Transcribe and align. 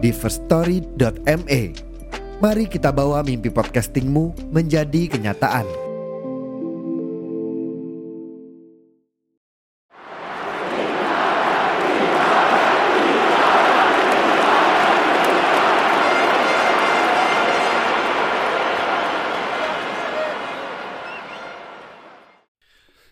di 0.00 0.10
firststory.me. 0.10 1.62
Mari 2.40 2.64
kita 2.72 2.88
bawa 2.88 3.20
mimpi 3.20 3.52
podcastingmu 3.52 4.48
menjadi 4.48 5.12
kenyataan. 5.12 5.68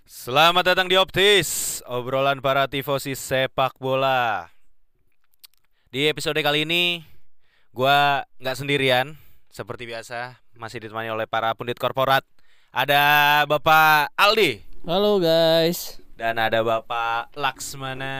Selamat 0.08 0.72
datang 0.72 0.92
di 0.92 0.96
Optis, 0.96 1.80
obrolan 1.88 2.44
para 2.44 2.68
tifosi 2.68 3.16
sepak 3.16 3.76
bola. 3.80 4.57
Di 5.88 6.04
episode 6.04 6.36
kali 6.44 6.68
ini, 6.68 7.00
gua 7.72 8.20
nggak 8.36 8.60
sendirian, 8.60 9.16
seperti 9.48 9.88
biasa, 9.88 10.36
masih 10.52 10.84
ditemani 10.84 11.08
oleh 11.08 11.24
para 11.24 11.56
pundit 11.56 11.80
korporat. 11.80 12.20
Ada 12.68 13.00
Bapak 13.48 14.12
Aldi 14.12 14.60
Halo 14.84 15.16
guys. 15.16 15.96
dan 16.20 16.36
ada 16.36 16.60
Bapak 16.60 17.32
Laksmana. 17.32 18.12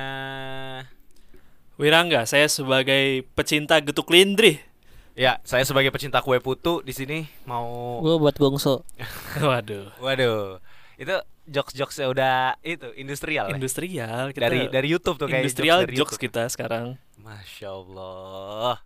Wirangga, 1.77 2.25
saya 2.25 2.49
sebagai 2.49 3.29
pecinta 3.37 3.77
getuk 3.85 4.09
lindrih. 4.09 4.65
Ya, 5.13 5.37
saya 5.45 5.69
sebagai 5.69 5.93
pecinta 5.93 6.25
kue 6.25 6.41
putu 6.41 6.81
di 6.81 6.97
sini 6.97 7.29
mau, 7.45 8.01
Gue 8.01 8.17
buat 8.17 8.33
gongso. 8.41 8.81
Waduh, 9.45 9.93
waduh, 10.01 10.57
itu 10.97 11.13
jokes-jokesnya 11.45 12.07
udah 12.09 12.37
itu 12.65 12.89
industrial. 12.97 13.53
ya? 13.53 13.61
industrial 13.61 14.33
kita 14.33 14.43
dari 14.49 14.61
dari 14.73 14.89
YouTube 14.89 15.21
tuh 15.21 15.29
kayak 15.29 15.45
industrial 15.45 15.85
jokes 15.85 16.17
YouTube. 16.17 16.33
kita 16.33 16.49
sekarang. 16.49 16.97
Masya 17.29 17.69
Allah. 17.77 18.81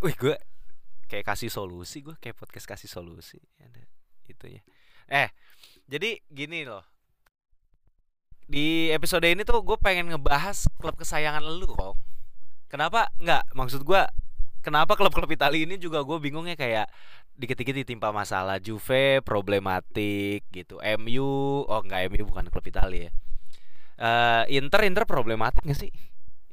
Wih 0.00 0.16
gue 0.16 0.36
kayak 1.04 1.24
kasih 1.28 1.52
solusi 1.52 2.00
gue 2.00 2.16
kayak 2.16 2.36
podcast 2.40 2.64
kasih 2.64 2.88
solusi 2.88 3.36
ada 3.60 3.84
itunya. 4.24 4.64
Eh 5.04 5.28
jadi 5.84 6.16
gini 6.32 6.64
loh. 6.64 6.80
Di 8.48 8.88
episode 8.88 9.28
ini 9.28 9.44
tuh 9.44 9.60
gue 9.60 9.76
pengen 9.76 10.08
ngebahas 10.08 10.64
klub 10.80 10.96
kesayangan 10.96 11.44
lu 11.44 11.68
kok. 11.68 12.00
Kenapa? 12.72 13.12
Nggak 13.20 13.52
maksud 13.52 13.84
gue 13.84 14.00
kenapa 14.64 14.96
klub-klub 14.96 15.28
Italia 15.28 15.68
ini 15.68 15.76
juga 15.76 16.00
gue 16.00 16.16
bingungnya 16.16 16.56
kayak 16.56 16.88
dikit-dikit 17.36 17.84
ditimpa 17.84 18.16
masalah 18.16 18.56
Juve 18.56 19.20
problematik 19.20 20.48
gitu 20.48 20.80
MU 20.96 21.62
oh 21.68 21.80
enggak 21.84 22.08
MU 22.08 22.24
bukan 22.32 22.48
klub 22.48 22.64
Italia 22.64 23.08
ya 23.08 23.12
Eh, 23.98 24.54
Inter 24.54 24.86
Inter 24.86 25.02
problematik 25.10 25.66
gak 25.66 25.74
sih 25.74 25.90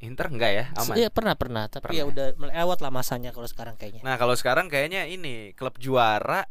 Inter 0.06 0.26
enggak 0.28 0.50
ya 0.50 0.64
aman 0.74 0.94
Iya 0.94 1.08
pernah 1.08 1.34
pernah, 1.34 1.64
tapi 1.66 1.90
Pernah. 1.90 1.98
ya 1.98 2.04
udah 2.06 2.26
lewat 2.54 2.78
lah 2.78 2.90
masanya 2.90 3.30
kalau 3.30 3.44
sekarang 3.44 3.74
kayaknya. 3.74 4.00
Nah 4.00 4.14
kalau 4.14 4.32
sekarang 4.32 4.66
kayaknya 4.66 5.04
ini 5.04 5.50
klub 5.52 5.74
juara 5.76 6.46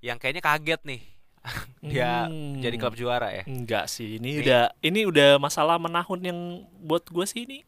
yang 0.00 0.16
kayaknya 0.16 0.40
kaget 0.40 0.80
nih 0.82 1.02
dia 1.86 2.26
Hmm. 2.26 2.58
jadi 2.58 2.76
klub 2.76 2.94
juara 2.94 3.30
ya. 3.30 3.44
Enggak 3.44 3.86
sih, 3.86 4.16
Ini- 4.16 4.32
ini 4.32 4.42
udah 4.42 4.62
ini 4.80 5.00
udah 5.04 5.30
masalah 5.36 5.76
menahun 5.76 6.20
yang 6.20 6.38
buat 6.80 7.04
gue 7.04 7.22
sih 7.22 7.44
ini 7.44 7.62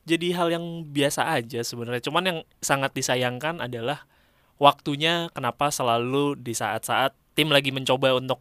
jadi 0.00 0.32
hal 0.32 0.48
yang 0.50 0.64
biasa 0.86 1.28
aja 1.30 1.60
sebenarnya. 1.60 2.00
Cuman 2.00 2.24
yang 2.24 2.38
sangat 2.58 2.90
disayangkan 2.90 3.60
adalah 3.60 4.08
waktunya 4.56 5.28
kenapa 5.30 5.68
selalu 5.68 6.36
di 6.36 6.52
saat-saat 6.52 7.12
tim 7.32 7.48
lagi 7.48 7.68
mencoba 7.68 8.12
untuk 8.14 8.40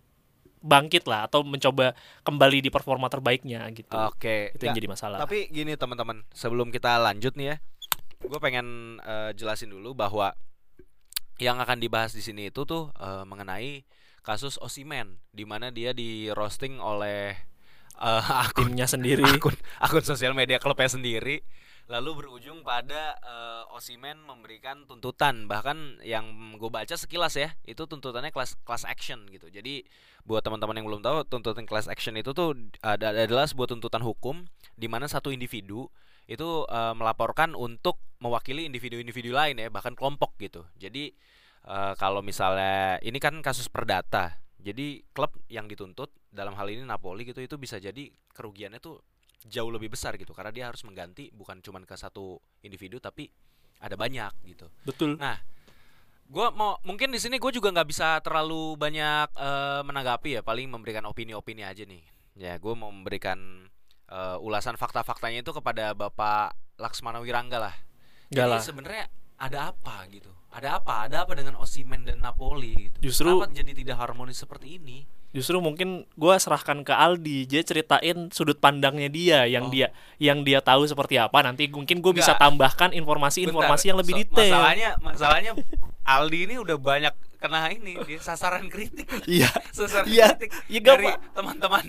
bangkit 0.60 1.08
lah 1.08 1.28
atau 1.28 1.44
mencoba 1.44 1.96
kembali 2.28 2.60
di 2.60 2.70
performa 2.70 3.08
terbaiknya 3.08 3.64
gitu. 3.72 3.96
Oke. 3.96 4.52
Itu 4.56 4.68
yang 4.68 4.76
nggak, 4.76 4.80
jadi 4.84 4.90
masalah. 4.92 5.18
Tapi 5.24 5.48
gini 5.50 5.74
teman-teman, 5.80 6.28
sebelum 6.36 6.70
kita 6.70 7.00
lanjut 7.00 7.36
nih 7.40 7.56
ya, 7.56 7.56
gue 8.24 8.40
pengen 8.44 9.00
eh, 9.04 9.32
jelasin 9.36 9.72
dulu 9.72 9.96
bahwa 9.96 10.36
yang 11.40 11.58
akan 11.64 11.80
dibahas 11.80 12.12
di 12.12 12.20
sini 12.20 12.52
itu 12.52 12.68
tuh 12.68 12.92
eh, 13.00 13.24
mengenai 13.24 13.88
kasus 14.22 14.60
Osimen, 14.60 15.24
di 15.32 15.48
mana 15.48 15.72
dia 15.72 15.96
di 15.96 16.28
roasting 16.36 16.78
oleh 16.84 17.34
eh, 17.96 18.42
akun 18.46 18.76
Timnya 18.76 18.86
sendiri. 18.86 19.24
akun 19.24 19.56
akun 19.80 20.04
sosial 20.04 20.36
media 20.36 20.60
klubnya 20.60 20.92
sendiri 20.92 21.42
lalu 21.90 22.24
berujung 22.24 22.62
pada 22.62 23.18
eh, 23.18 23.76
Osimen 23.76 24.22
memberikan 24.22 24.86
tuntutan. 24.86 25.50
Bahkan 25.50 26.06
yang 26.06 26.56
gue 26.56 26.70
baca 26.70 26.94
sekilas 26.94 27.34
ya 27.34 27.50
itu 27.66 27.90
tuntutannya 27.90 28.30
class 28.30 28.54
class 28.62 28.86
action 28.86 29.26
gitu. 29.34 29.50
Jadi 29.50 29.84
buat 30.24 30.46
teman-teman 30.46 30.78
yang 30.78 30.86
belum 30.86 31.02
tahu 31.02 31.26
tuntutan 31.26 31.66
class 31.66 31.90
action 31.90 32.14
itu 32.14 32.32
tuh 32.32 32.54
ada 32.86 33.26
adalah 33.26 33.50
sebuah 33.50 33.74
tuntutan 33.74 34.06
hukum 34.06 34.46
di 34.78 34.86
mana 34.86 35.10
satu 35.10 35.34
individu 35.34 35.90
itu 36.30 36.70
eh, 36.70 36.94
melaporkan 36.94 37.58
untuk 37.58 37.98
mewakili 38.22 38.70
individu-individu 38.70 39.34
lain 39.34 39.58
ya 39.58 39.74
bahkan 39.74 39.98
kelompok 39.98 40.38
gitu. 40.38 40.70
Jadi 40.78 41.10
eh, 41.66 41.94
kalau 41.98 42.22
misalnya 42.22 43.02
ini 43.02 43.18
kan 43.18 43.42
kasus 43.42 43.66
perdata. 43.66 44.38
Jadi 44.62 45.02
klub 45.16 45.34
yang 45.50 45.66
dituntut 45.66 46.14
dalam 46.30 46.54
hal 46.54 46.70
ini 46.70 46.86
Napoli 46.86 47.26
gitu 47.26 47.42
itu 47.42 47.58
bisa 47.58 47.82
jadi 47.82 48.12
kerugiannya 48.36 48.78
tuh 48.78 49.02
jauh 49.48 49.72
lebih 49.72 49.88
besar 49.94 50.20
gitu 50.20 50.36
karena 50.36 50.52
dia 50.52 50.66
harus 50.68 50.84
mengganti 50.84 51.32
bukan 51.32 51.64
cuman 51.64 51.88
ke 51.88 51.96
satu 51.96 52.40
individu 52.60 53.00
tapi 53.00 53.32
ada 53.80 53.96
banyak 53.96 54.32
gitu. 54.44 54.68
Betul. 54.84 55.16
Nah, 55.16 55.40
gua 56.28 56.52
mau 56.52 56.76
mungkin 56.84 57.16
di 57.16 57.20
sini 57.20 57.40
gue 57.40 57.52
juga 57.56 57.72
nggak 57.72 57.88
bisa 57.88 58.20
terlalu 58.20 58.76
banyak 58.76 59.32
eh, 59.40 59.82
menanggapi 59.88 60.40
ya, 60.40 60.42
paling 60.44 60.68
memberikan 60.68 61.08
opini-opini 61.08 61.64
aja 61.64 61.88
nih. 61.88 62.04
Ya, 62.36 62.60
gue 62.60 62.74
mau 62.76 62.92
memberikan 62.92 63.68
eh, 64.12 64.38
ulasan 64.44 64.76
fakta-faktanya 64.76 65.40
itu 65.44 65.56
kepada 65.56 65.96
Bapak 65.96 66.56
Laksmana 66.76 67.24
Wirangga 67.24 67.60
lah. 67.72 67.76
Enggak 68.30 68.60
Jadi 68.60 68.68
sebenarnya 68.68 69.06
ada 69.40 69.72
apa 69.72 70.06
gitu? 70.12 70.30
Ada 70.52 70.84
apa? 70.84 71.08
Ada 71.08 71.24
apa 71.24 71.34
dengan 71.40 71.56
Osimen 71.62 72.04
dan 72.04 72.20
Napoli 72.20 72.92
gitu? 72.92 72.98
Justru- 73.10 73.40
Kenapa 73.40 73.56
jadi 73.56 73.72
tidak 73.72 73.98
harmonis 73.98 74.38
seperti 74.44 74.76
ini? 74.82 75.08
Justru 75.30 75.62
mungkin 75.62 76.10
gua 76.14 76.36
serahkan 76.36 76.82
ke 76.82 76.90
Aldi, 76.90 77.46
dia 77.46 77.62
ceritain 77.62 78.34
sudut 78.34 78.58
pandangnya 78.58 79.06
dia 79.08 79.46
yang 79.46 79.68
Oh. 79.68 79.72
dia 79.72 79.94
yang 80.18 80.42
dia 80.42 80.58
tahu 80.60 80.84
seperti 80.84 81.16
apa. 81.16 81.40
Nanti 81.40 81.70
mungkin 81.70 82.00
gue 82.00 82.14
bisa 82.14 82.34
tambahkan 82.36 82.92
informasi-informasi 82.92 83.86
yang 83.88 83.98
lebih 83.98 84.14
so- 84.14 84.20
detail. 84.20 84.58
Masalahnya, 84.58 84.90
masalahnya 85.00 85.52
Aldi 86.02 86.40
ini 86.44 86.56
udah 86.58 86.76
banyak 86.76 87.14
kena 87.38 87.70
ini 87.70 87.94
di 88.04 88.18
sasaran 88.18 88.66
kritik, 88.68 89.06
Iya. 89.26 89.54
sasaran 89.70 90.10
Iya. 90.10 90.34
kritik 90.34 90.50
Iya, 90.66 90.80
nggak, 90.82 90.98
dari 90.98 91.08
teman-teman, 91.32 91.86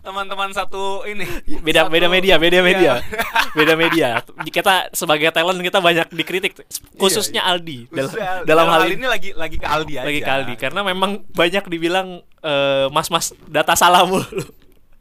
teman-teman 0.00 0.50
satu 0.50 1.02
ini. 1.04 1.24
Beda 1.60 1.84
satu- 1.84 1.90
beda 1.90 2.06
media, 2.06 2.34
beda 2.36 2.56
Iya. 2.56 2.64
media. 2.64 2.92
beda 3.58 3.74
media. 3.74 4.08
Kita 4.44 4.90
sebagai 4.92 5.30
talent 5.30 5.58
kita 5.58 5.78
banyak 5.78 6.10
dikritik 6.10 6.58
khususnya 6.94 7.40
Iya, 7.40 7.50
Aldi 7.50 7.78
dalam, 7.86 8.08
Khususnya 8.08 8.32
dalam 8.44 8.66
hal 8.68 8.80
ini 8.84 8.94
ini 8.94 9.06
lagi 9.06 9.30
lagi 9.32 9.56
ke 9.56 9.66
Aldi 9.66 9.94
aja. 9.94 10.04
lagi 10.04 10.20
ke 10.20 10.30
Aldi 10.30 10.54
karena 10.56 10.80
memang 10.82 11.10
banyak 11.28 11.64
dibilang 11.66 12.08
eh, 12.38 12.86
mas-mas 12.88 13.30
data 13.44 13.74
salah 13.74 14.02
mulu. 14.02 14.26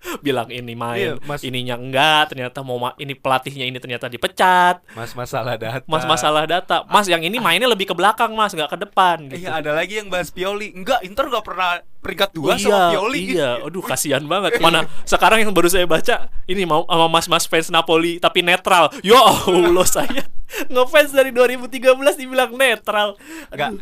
bilang 0.26 0.48
ini 0.48 0.74
main 0.74 1.18
Iya, 1.18 1.26
Mas. 1.26 1.42
ininya 1.42 1.76
enggak 1.76 2.34
ternyata 2.34 2.62
mau 2.62 2.78
ma- 2.78 2.96
ini 2.98 3.18
pelatihnya 3.18 3.66
ini 3.66 3.78
ternyata 3.82 4.06
dipecat 4.08 4.82
Mas 4.94 5.18
masalah 5.18 5.58
data. 5.58 5.84
mas 5.90 6.06
masalah 6.06 6.44
data 6.46 6.86
mas 6.88 7.10
yang 7.10 7.22
ini 7.22 7.42
mainnya 7.42 7.68
lebih 7.68 7.90
ke 7.90 7.96
belakang 7.98 8.34
mas 8.34 8.54
nggak 8.54 8.70
ke 8.70 8.78
depan 8.88 9.18
gitu. 9.30 9.46
Iya, 9.46 9.60
ada 9.62 9.72
lagi 9.74 10.00
yang 10.00 10.08
bahas 10.08 10.30
Pioli. 10.30 10.72
Enggak, 10.74 11.02
Inter 11.02 11.28
nggak 11.28 11.46
pernah 11.46 11.82
peringkat 12.00 12.30
dua 12.32 12.56
iya, 12.56 12.62
sama 12.62 12.80
Pioli. 12.94 13.22
Iya, 13.36 13.50
aduh 13.66 13.84
kasihan 13.84 14.24
banget. 14.24 14.62
Mana 14.62 14.86
sekarang 15.04 15.42
yang 15.42 15.52
baru 15.52 15.68
saya 15.68 15.90
baca 15.90 16.30
ini 16.46 16.64
mau 16.64 16.86
sama 16.86 17.08
mas-mas 17.10 17.50
fans 17.50 17.74
Napoli 17.74 18.22
tapi 18.22 18.46
netral. 18.46 18.94
Ya 19.02 19.18
Allah 19.18 19.88
saya 20.00 20.24
ngefans 20.72 21.12
dari 21.12 21.34
2013 21.36 21.84
dibilang 22.16 22.54
netral. 22.56 23.18
Enggak. 23.52 23.82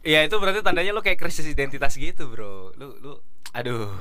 Ya 0.00 0.24
itu 0.24 0.32
berarti 0.40 0.64
tandanya 0.64 0.96
lu 0.96 1.04
kayak 1.04 1.20
krisis 1.20 1.44
identitas 1.44 1.92
gitu, 1.98 2.30
Bro. 2.30 2.72
Lu 2.80 2.96
lu 3.02 3.12
aduh. 3.52 3.92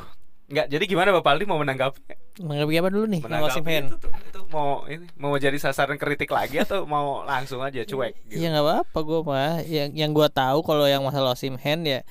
Enggak, 0.50 0.66
jadi 0.66 0.84
gimana 0.90 1.10
Bapak 1.14 1.38
Aldi 1.38 1.46
mau 1.46 1.62
menanggapi? 1.62 2.02
Menanggapi 2.42 2.74
apa 2.82 2.90
dulu 2.90 3.06
nih? 3.06 3.22
Menanggapi 3.22 3.62
itu, 3.62 3.96
tuh, 4.02 4.10
itu 4.10 4.40
mau 4.50 4.82
ini 4.90 5.06
mau 5.22 5.38
jadi 5.38 5.54
sasaran 5.62 6.02
kritik 6.02 6.34
lagi 6.34 6.58
atau 6.58 6.90
mau 6.90 7.22
langsung 7.22 7.62
aja 7.62 7.86
cuek 7.86 8.14
gitu. 8.34 8.42
Ya 8.42 8.50
nggak 8.50 8.66
apa-apa 8.66 9.00
gue 9.06 9.20
mah. 9.22 9.54
Yang 9.62 9.90
yang 9.94 10.12
gue 10.12 10.28
tahu 10.34 10.60
kalau 10.66 10.90
yang 10.90 11.06
masalah 11.06 11.38
Osimhen 11.38 11.86
ya 11.86 12.02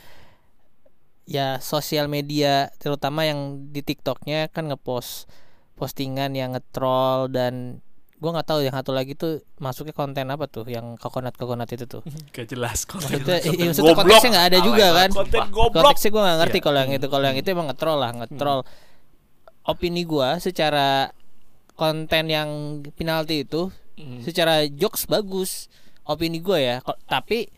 ya 1.28 1.60
sosial 1.60 2.08
media 2.08 2.72
terutama 2.80 3.26
yang 3.26 3.68
di 3.68 3.84
TikToknya 3.84 4.48
kan 4.48 4.70
ngepost 4.70 5.28
postingan 5.76 6.32
yang 6.32 6.56
ngetrol 6.56 7.28
dan 7.28 7.84
gua 8.18 8.30
nggak 8.32 8.46
tahu 8.46 8.60
yang 8.60 8.74
satu 8.74 8.90
lagi 8.90 9.12
tuh 9.12 9.32
masuknya 9.56 9.92
konten 9.92 10.26
apa 10.26 10.44
tuh 10.44 10.66
yang 10.66 10.94
kokonat 10.94 11.32
kokonat 11.32 11.68
itu 11.68 11.84
tuh 11.84 12.02
Gak 12.34 12.46
jelas 12.46 12.82
konten. 12.82 13.14
maksudnya, 13.14 13.38
konten 13.40 13.64
maksudnya 13.64 13.94
konteksnya 13.94 14.30
nggak 14.30 14.46
ada 14.46 14.58
juga 14.60 14.86
kan 14.92 15.08
Konten 15.12 15.40
goblok. 15.48 15.72
konteksnya 15.80 16.10
gue 16.10 16.22
gak 16.22 16.38
ngerti 16.40 16.58
Iya. 16.58 16.64
kalau 16.64 16.78
yang 16.78 16.92
itu 16.92 17.06
kalau 17.06 17.24
yang 17.24 17.36
itu 17.36 17.48
emang 17.48 17.66
ngetrol 17.68 17.96
lah 17.96 18.10
ngetrol 18.12 18.58
opini 19.64 20.02
gua 20.02 20.28
secara 20.38 21.12
konten 21.74 22.24
yang 22.26 22.48
penalti 22.92 23.42
itu 23.42 23.70
Hmm. 23.94 24.22
secara 24.22 24.62
jokes 24.64 25.04
bagus 25.04 25.66
opini 26.04 26.38
gua 26.38 26.54
ya 26.56 26.76
tapi 27.04 27.50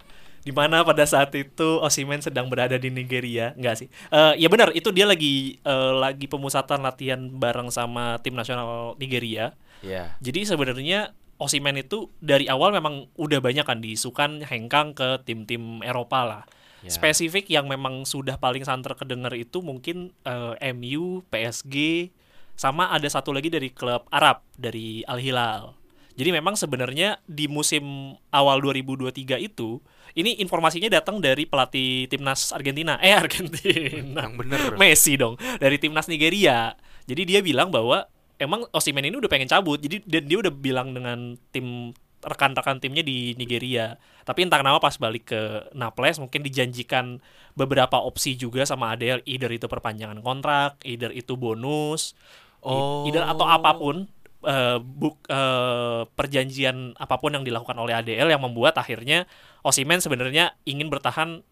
di 0.46 0.54
mana 0.54 0.86
pada 0.86 1.02
saat 1.02 1.34
itu 1.34 1.82
Osimhen 1.82 2.22
sedang 2.22 2.46
berada 2.46 2.78
di 2.78 2.86
Nigeria 2.86 3.50
enggak 3.58 3.82
sih 3.82 3.88
Eh, 4.08 4.38
ya 4.38 4.46
benar 4.46 4.70
itu 4.70 4.94
dia 4.94 5.02
lagi 5.02 5.58
eh, 5.58 5.92
lagi 5.98 6.30
pemusatan 6.30 6.86
latihan 6.86 7.18
bareng 7.18 7.74
sama 7.74 8.22
tim 8.22 8.38
nasional 8.38 8.94
Nigeria 8.96 9.58
Iya. 9.82 10.14
jadi 10.22 10.46
sebenarnya 10.46 11.12
Osimhen 11.36 11.76
itu 11.76 12.08
dari 12.16 12.46
awal 12.46 12.72
memang 12.72 13.10
udah 13.18 13.42
banyak 13.42 13.66
kan 13.66 13.82
diisukan 13.82 14.40
hengkang 14.40 14.94
ke 14.94 15.20
tim-tim 15.26 15.82
Eropa 15.82 16.22
lah 16.22 16.44
Ya. 16.80 16.92
spesifik 16.94 17.50
yang 17.50 17.66
memang 17.66 18.06
sudah 18.06 18.38
paling 18.38 18.62
santer 18.62 18.94
kedenger 18.94 19.34
itu 19.34 19.58
mungkin 19.58 20.14
eh, 20.22 20.70
MU, 20.70 21.26
PSG, 21.26 22.08
sama 22.54 22.88
ada 22.88 23.08
satu 23.10 23.34
lagi 23.34 23.50
dari 23.50 23.74
klub 23.74 24.06
Arab 24.08 24.46
dari 24.54 25.02
Al 25.04 25.18
Hilal. 25.18 25.74
Jadi 26.14 26.30
memang 26.30 26.54
sebenarnya 26.54 27.18
di 27.26 27.50
musim 27.50 28.14
awal 28.30 28.62
2023 28.62 29.12
itu 29.42 29.82
ini 30.16 30.40
informasinya 30.40 30.88
datang 30.88 31.20
dari 31.20 31.44
pelatih 31.44 32.08
timnas 32.08 32.50
Argentina. 32.50 32.96
Eh 33.04 33.12
Argentina. 33.22 34.24
Yang 34.24 34.34
bener. 34.40 34.60
Messi 34.80 35.14
dong 35.20 35.36
dari 35.60 35.76
timnas 35.76 36.08
Nigeria. 36.08 36.72
Jadi 37.04 37.22
dia 37.28 37.40
bilang 37.44 37.68
bahwa 37.68 38.08
emang 38.40 38.64
Osimhen 38.72 39.04
ini 39.04 39.16
udah 39.20 39.28
pengen 39.28 39.46
cabut. 39.46 39.76
Jadi 39.76 40.02
dan 40.08 40.24
dia 40.24 40.40
udah 40.40 40.52
bilang 40.52 40.96
dengan 40.96 41.36
tim 41.52 41.92
rekan-rekan 42.24 42.80
timnya 42.80 43.04
di 43.04 43.36
Nigeria. 43.36 44.00
Tapi 44.24 44.42
entah 44.42 44.58
kenapa 44.58 44.82
pas 44.82 44.96
balik 44.96 45.30
ke 45.30 45.70
Naples 45.76 46.18
mungkin 46.18 46.42
dijanjikan 46.42 47.20
beberapa 47.54 48.00
opsi 48.00 48.34
juga 48.34 48.66
sama 48.66 48.96
ADL 48.96 49.22
either 49.28 49.52
itu 49.52 49.68
perpanjangan 49.70 50.18
kontrak, 50.24 50.80
either 50.82 51.12
itu 51.12 51.36
bonus, 51.38 52.16
Oh. 52.66 53.06
either 53.06 53.22
atau 53.22 53.46
apa 53.46 53.78
pun 53.78 54.10
eh, 54.46 54.78
buk 54.78 55.26
eh, 55.26 56.06
perjanjian 56.14 56.94
apa 56.96 57.18
pun 57.18 57.34
yang 57.34 57.44
dilakukan 57.44 57.76
oleh 57.76 57.98
ADL 57.98 58.30
yang 58.30 58.42
membuat 58.42 58.78
akhirnya 58.78 59.26
Osimhen 59.66 59.98
sebenarnya 59.98 60.54
ingin 60.62 60.86
bertahan 60.86 61.42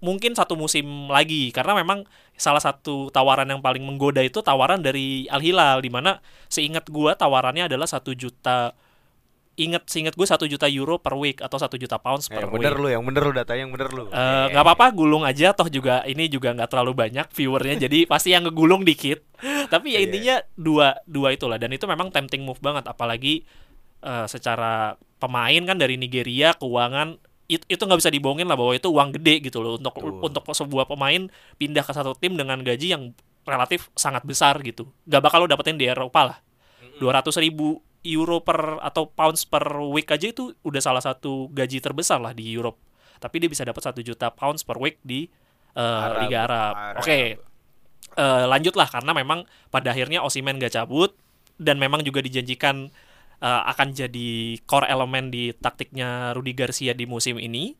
mungkin 0.00 0.32
satu 0.34 0.56
musim 0.56 1.10
lagi. 1.12 1.50
Karena 1.52 1.76
memang 1.76 2.06
salah 2.38 2.62
satu 2.62 3.12
tawaran 3.12 3.50
yang 3.50 3.60
paling 3.60 3.84
menggoda 3.84 4.22
itu 4.24 4.40
tawaran 4.40 4.80
dari 4.80 5.26
Al 5.28 5.42
Hilal 5.42 5.84
di 5.84 5.90
mana 5.92 6.22
seingat 6.48 6.88
gua 6.88 7.14
tawarannya 7.18 7.68
adalah 7.68 7.86
satu 7.86 8.14
juta 8.14 8.72
ingat 9.58 9.84
seingat 9.84 10.14
gue 10.14 10.22
satu 10.22 10.46
juta 10.46 10.64
euro 10.64 10.96
per 10.96 11.12
week 11.12 11.38
atau 11.38 11.54
satu 11.54 11.74
juta 11.74 11.96
pounds 11.96 12.26
Eh, 12.26 12.32
per 12.32 12.40
yang 12.40 12.50
week 12.50 12.58
bener 12.60 12.74
lu, 12.74 12.88
yang 12.88 13.02
bener 13.02 13.22
lu 13.22 13.32
datanya 13.32 13.60
yang 13.60 13.72
bener 13.72 13.90
lu. 13.90 14.04
Eh, 14.06 14.46
nggak 14.48 14.62
apa-apa 14.62 14.86
gulung 14.90 15.22
aja 15.22 15.50
toh 15.50 15.66
juga 15.66 16.00
ini 16.04 16.26
juga 16.26 16.50
nggak 16.52 16.68
terlalu 16.68 16.94
banyak 16.96 17.26
viewernya 17.28 17.74
jadi 17.84 17.98
pasti 18.04 18.30
yang 18.30 18.46
ngegulung 18.46 18.82
dikit 18.82 19.20
tapi 19.66 19.92
ya 19.92 19.98
Iya. 19.98 20.06
intinya 20.06 20.34
dua 20.54 20.88
dua 21.04 21.28
itulah 21.30 21.56
dan 21.56 21.68
itu 21.68 21.84
memang 21.84 22.08
tempting 22.08 22.40
move 22.40 22.58
banget 22.58 22.86
apalagi 22.86 23.42
eh, 24.00 24.26
secara 24.26 24.94
pemain 25.18 25.62
kan 25.64 25.74
dari 25.74 25.94
Nigeria 25.94 26.54
keuangan 26.54 27.18
it- 27.44 27.66
itu 27.66 27.80
nggak 27.80 27.98
bisa 27.98 28.08
dibohongin 28.08 28.46
lah 28.46 28.54
bahwa 28.54 28.70
itu 28.72 28.86
uang 28.86 29.10
gede 29.12 29.42
gitu 29.42 29.58
loh 29.58 29.74
untuk 29.74 29.90
Betul. 29.92 30.22
untuk 30.22 30.42
sebuah 30.46 30.86
pemain 30.86 31.26
pindah 31.56 31.82
ke 31.82 31.90
satu 31.90 32.14
tim 32.14 32.32
dengan 32.32 32.60
gaji 32.60 32.86
yang 32.88 33.10
relatif 33.42 33.90
sangat 33.92 34.22
besar 34.22 34.54
gitu 34.60 34.86
nggak 35.04 35.18
bakal 35.20 35.42
lo 35.42 35.46
dapetin 35.46 35.74
di 35.74 35.84
Eropa 35.84 36.22
lah 36.24 36.38
dua 36.96 37.16
ratus 37.16 37.38
ribu 37.38 37.80
euro 38.08 38.40
per 38.40 38.80
atau 38.80 39.10
pounds 39.12 39.44
per 39.44 39.64
week 39.92 40.08
aja 40.08 40.32
itu 40.32 40.56
udah 40.64 40.80
salah 40.80 41.02
satu 41.04 41.52
gaji 41.52 41.82
terbesar 41.84 42.22
lah 42.22 42.32
di 42.32 42.48
Europe 42.48 42.80
tapi 43.18 43.42
dia 43.42 43.50
bisa 43.50 43.66
dapat 43.66 43.82
satu 43.82 44.00
juta 44.00 44.30
pounds 44.30 44.62
per 44.62 44.78
week 44.78 45.02
di 45.02 45.26
eh, 45.74 45.82
Arab. 45.82 46.22
Liga 46.24 46.38
Arab. 46.46 46.74
Arab. 46.74 47.02
Oke, 47.02 47.18
Eh, 48.18 48.44
lanjutlah 48.50 48.90
karena 48.90 49.14
memang 49.14 49.46
pada 49.70 49.94
akhirnya 49.94 50.26
Osimhen 50.26 50.58
gak 50.58 50.74
cabut 50.74 51.14
dan 51.54 51.78
memang 51.78 52.02
juga 52.02 52.18
dijanjikan 52.18 52.90
eh, 53.38 53.62
akan 53.70 53.94
jadi 53.94 54.58
core 54.66 54.90
elemen 54.90 55.30
di 55.30 55.54
taktiknya 55.54 56.34
Rudi 56.34 56.50
Garcia 56.50 56.98
di 56.98 57.06
musim 57.06 57.38
ini. 57.38 57.78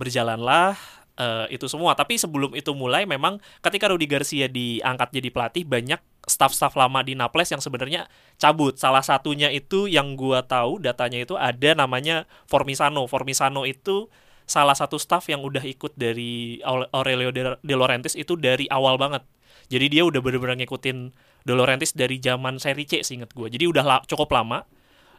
Berjalanlah 0.00 0.72
eh, 1.20 1.46
itu 1.52 1.68
semua. 1.68 1.92
Tapi 1.92 2.16
sebelum 2.16 2.56
itu 2.56 2.72
mulai 2.72 3.04
memang 3.04 3.44
ketika 3.60 3.92
Rudi 3.92 4.08
Garcia 4.08 4.48
diangkat 4.48 5.20
jadi 5.20 5.28
pelatih 5.28 5.64
banyak 5.68 6.00
staff-staff 6.22 6.78
lama 6.78 7.02
di 7.02 7.18
Naples 7.18 7.50
yang 7.50 7.58
sebenarnya 7.58 8.06
cabut. 8.38 8.78
Salah 8.78 9.02
satunya 9.02 9.50
itu 9.50 9.90
yang 9.90 10.14
gua 10.14 10.46
tahu 10.46 10.78
datanya 10.78 11.22
itu 11.22 11.34
ada 11.34 11.74
namanya 11.74 12.30
Formisano. 12.46 13.04
Formisano 13.10 13.66
itu 13.66 14.06
salah 14.46 14.74
satu 14.74 14.98
staff 14.98 15.26
yang 15.30 15.42
udah 15.42 15.62
ikut 15.62 15.94
dari 15.98 16.62
Aure- 16.62 16.90
Aurelio 16.94 17.30
De 17.34 17.74
Laurentiis 17.74 18.14
itu 18.14 18.38
dari 18.38 18.66
awal 18.70 18.98
banget. 18.98 19.22
Jadi 19.70 19.98
dia 19.98 20.02
udah 20.04 20.20
bener-bener 20.22 20.62
ngikutin 20.62 21.14
De 21.42 21.52
Laurentiis 21.54 21.94
dari 21.96 22.18
zaman 22.22 22.58
Serie 22.62 22.86
C 22.86 23.02
seinget 23.02 23.30
gue. 23.34 23.48
Jadi 23.50 23.64
udah 23.66 23.84
la- 23.86 24.04
cukup 24.06 24.30
lama 24.34 24.66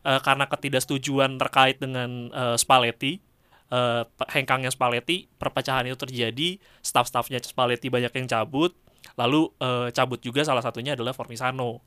Eh, 0.04 0.20
karena 0.20 0.52
ketidaksetujuan 0.52 1.40
terkait 1.40 1.80
dengan 1.80 2.28
eh, 2.28 2.60
Spalletti, 2.60 3.24
pe- 3.72 4.30
hengkangnya 4.36 4.68
Spalletti, 4.68 5.32
perpecahan 5.40 5.88
itu 5.88 5.96
terjadi, 5.96 6.60
staff-staffnya 6.84 7.40
Spalletti 7.40 7.88
banyak 7.88 8.12
yang 8.12 8.28
cabut, 8.28 8.76
lalu 9.20 9.50
eh, 9.62 9.90
cabut 9.94 10.20
juga 10.22 10.42
salah 10.46 10.62
satunya 10.62 10.98
adalah 10.98 11.14
Formisano. 11.14 11.82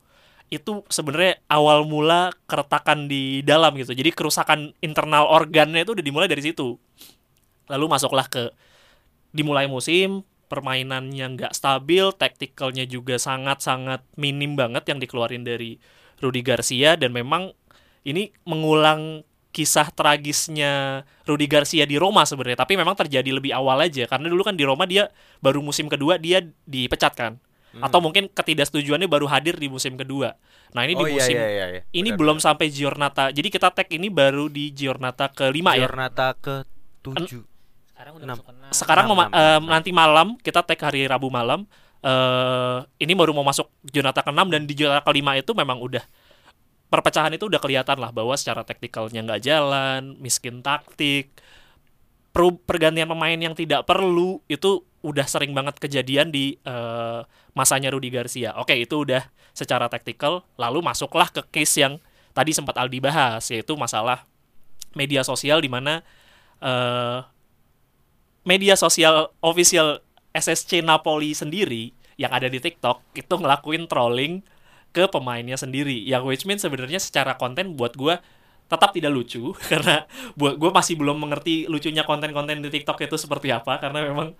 Itu 0.46 0.86
sebenarnya 0.86 1.42
awal 1.50 1.82
mula 1.86 2.30
keretakan 2.46 3.10
di 3.10 3.42
dalam 3.42 3.74
gitu. 3.74 3.90
Jadi 3.90 4.14
kerusakan 4.14 4.70
internal 4.78 5.26
organnya 5.26 5.82
itu 5.82 5.98
udah 5.98 6.04
dimulai 6.06 6.30
dari 6.30 6.42
situ. 6.42 6.78
Lalu 7.66 7.84
masuklah 7.90 8.30
ke 8.30 8.54
dimulai 9.34 9.66
musim 9.66 10.22
permainannya 10.46 11.26
nggak 11.34 11.52
stabil, 11.52 12.14
taktikalnya 12.14 12.86
juga 12.86 13.18
sangat-sangat 13.18 14.06
minim 14.14 14.54
banget 14.54 14.86
yang 14.86 15.02
dikeluarin 15.02 15.42
dari 15.42 15.82
Rudi 16.22 16.40
Garcia 16.40 16.94
dan 16.94 17.12
memang 17.12 17.52
ini 18.06 18.30
mengulang 18.46 19.26
kisah 19.56 19.88
tragisnya 19.88 21.00
Rudi 21.24 21.48
Garcia 21.48 21.88
di 21.88 21.96
Roma 21.96 22.28
sebenarnya, 22.28 22.60
tapi 22.60 22.76
memang 22.76 22.92
terjadi 22.92 23.32
lebih 23.32 23.56
awal 23.56 23.80
aja 23.80 24.04
karena 24.04 24.28
dulu 24.28 24.44
kan 24.44 24.52
di 24.52 24.68
Roma 24.68 24.84
dia 24.84 25.08
baru 25.40 25.64
musim 25.64 25.88
kedua 25.88 26.20
dia 26.20 26.44
dipecat 26.68 27.16
kan. 27.16 27.32
atau 27.76 28.00
mungkin 28.00 28.32
ketidaksetujuannya 28.32 29.04
baru 29.04 29.28
hadir 29.28 29.52
di 29.56 29.68
musim 29.68 30.00
kedua. 30.00 30.32
Nah 30.72 30.88
ini 30.88 30.96
oh 30.96 31.04
di 31.04 31.12
iya 31.12 31.16
musim 31.20 31.36
iya 31.36 31.48
iya, 31.52 31.66
iya. 31.76 31.82
ini 31.92 32.08
Benar, 32.08 32.20
belum 32.24 32.36
sampai 32.40 32.72
Giornata. 32.72 33.28
Jadi 33.28 33.52
kita 33.52 33.68
tag 33.68 33.84
ini 33.92 34.08
baru 34.08 34.48
di 34.48 34.72
Giornata 34.72 35.28
kelima 35.28 35.76
ya. 35.76 35.84
Giornata 35.84 36.32
ke 36.40 36.64
tujuh 37.04 37.44
Sekarang 37.92 38.12
udah 38.16 38.24
Enam. 38.24 38.36
masuk 38.36 38.46
ke 38.48 38.52
enam. 38.56 38.70
Sekarang 38.72 39.04
Enam, 39.04 39.12
mema- 39.12 39.28
enam, 39.28 39.36
eh, 39.36 39.58
enam. 39.60 39.62
nanti 39.68 39.90
malam 39.92 40.26
kita 40.40 40.64
tag 40.64 40.80
hari 40.80 41.04
Rabu 41.04 41.28
malam. 41.28 41.68
eh 42.00 42.78
ini 42.96 43.12
baru 43.12 43.36
mau 43.36 43.44
masuk 43.44 43.68
Giornata 43.82 44.24
ke-6 44.24 44.40
dan 44.48 44.62
di 44.64 44.72
Giornata 44.72 45.02
kelima 45.02 45.36
itu 45.36 45.52
memang 45.52 45.76
udah 45.76 46.04
perpecahan 46.86 47.34
itu 47.34 47.50
udah 47.50 47.58
kelihatan 47.58 47.98
lah 47.98 48.14
bahwa 48.14 48.34
secara 48.38 48.62
taktikalnya 48.62 49.22
nggak 49.26 49.42
jalan, 49.42 50.14
miskin 50.22 50.62
taktik, 50.62 51.34
peru- 52.30 52.60
pergantian 52.62 53.08
pemain 53.10 53.38
yang 53.38 53.56
tidak 53.56 53.88
perlu 53.88 54.44
itu 54.46 54.84
udah 55.02 55.26
sering 55.26 55.54
banget 55.54 55.78
kejadian 55.78 56.28
di 56.28 56.58
eh, 56.62 57.20
masanya 57.54 57.90
Rudi 57.94 58.10
Garcia. 58.10 58.54
Oke, 58.58 58.74
itu 58.76 59.06
udah 59.06 59.26
secara 59.56 59.86
taktikal. 59.88 60.44
Lalu 60.60 60.82
masuklah 60.82 61.30
ke 61.30 61.42
case 61.48 61.82
yang 61.82 61.94
tadi 62.36 62.52
sempat 62.52 62.76
Aldi 62.76 62.98
bahas, 63.00 63.42
yaitu 63.48 63.72
masalah 63.78 64.26
media 64.92 65.24
sosial 65.24 65.62
di 65.62 65.70
mana 65.70 66.02
eh, 66.60 67.18
media 68.46 68.78
sosial 68.78 69.32
official 69.42 70.04
SSC 70.36 70.84
Napoli 70.84 71.32
sendiri 71.32 71.90
yang 72.20 72.32
ada 72.32 72.48
di 72.48 72.60
TikTok 72.60 73.16
itu 73.16 73.34
ngelakuin 73.36 73.88
trolling 73.88 74.40
ke 74.96 75.04
pemainnya 75.12 75.60
sendiri. 75.60 76.00
Yang 76.08 76.22
which 76.24 76.44
means 76.48 76.64
sebenarnya 76.64 76.96
secara 76.96 77.36
konten 77.36 77.76
buat 77.76 77.92
gua 77.92 78.24
tetap 78.66 78.90
tidak 78.96 79.14
lucu 79.14 79.54
karena 79.70 80.10
buat 80.34 80.58
gue 80.58 80.70
masih 80.74 80.98
belum 80.98 81.22
mengerti 81.22 81.70
lucunya 81.70 82.02
konten-konten 82.02 82.66
di 82.66 82.70
TikTok 82.70 82.98
itu 82.98 83.14
seperti 83.14 83.54
apa 83.54 83.78
karena 83.78 84.02
memang 84.10 84.34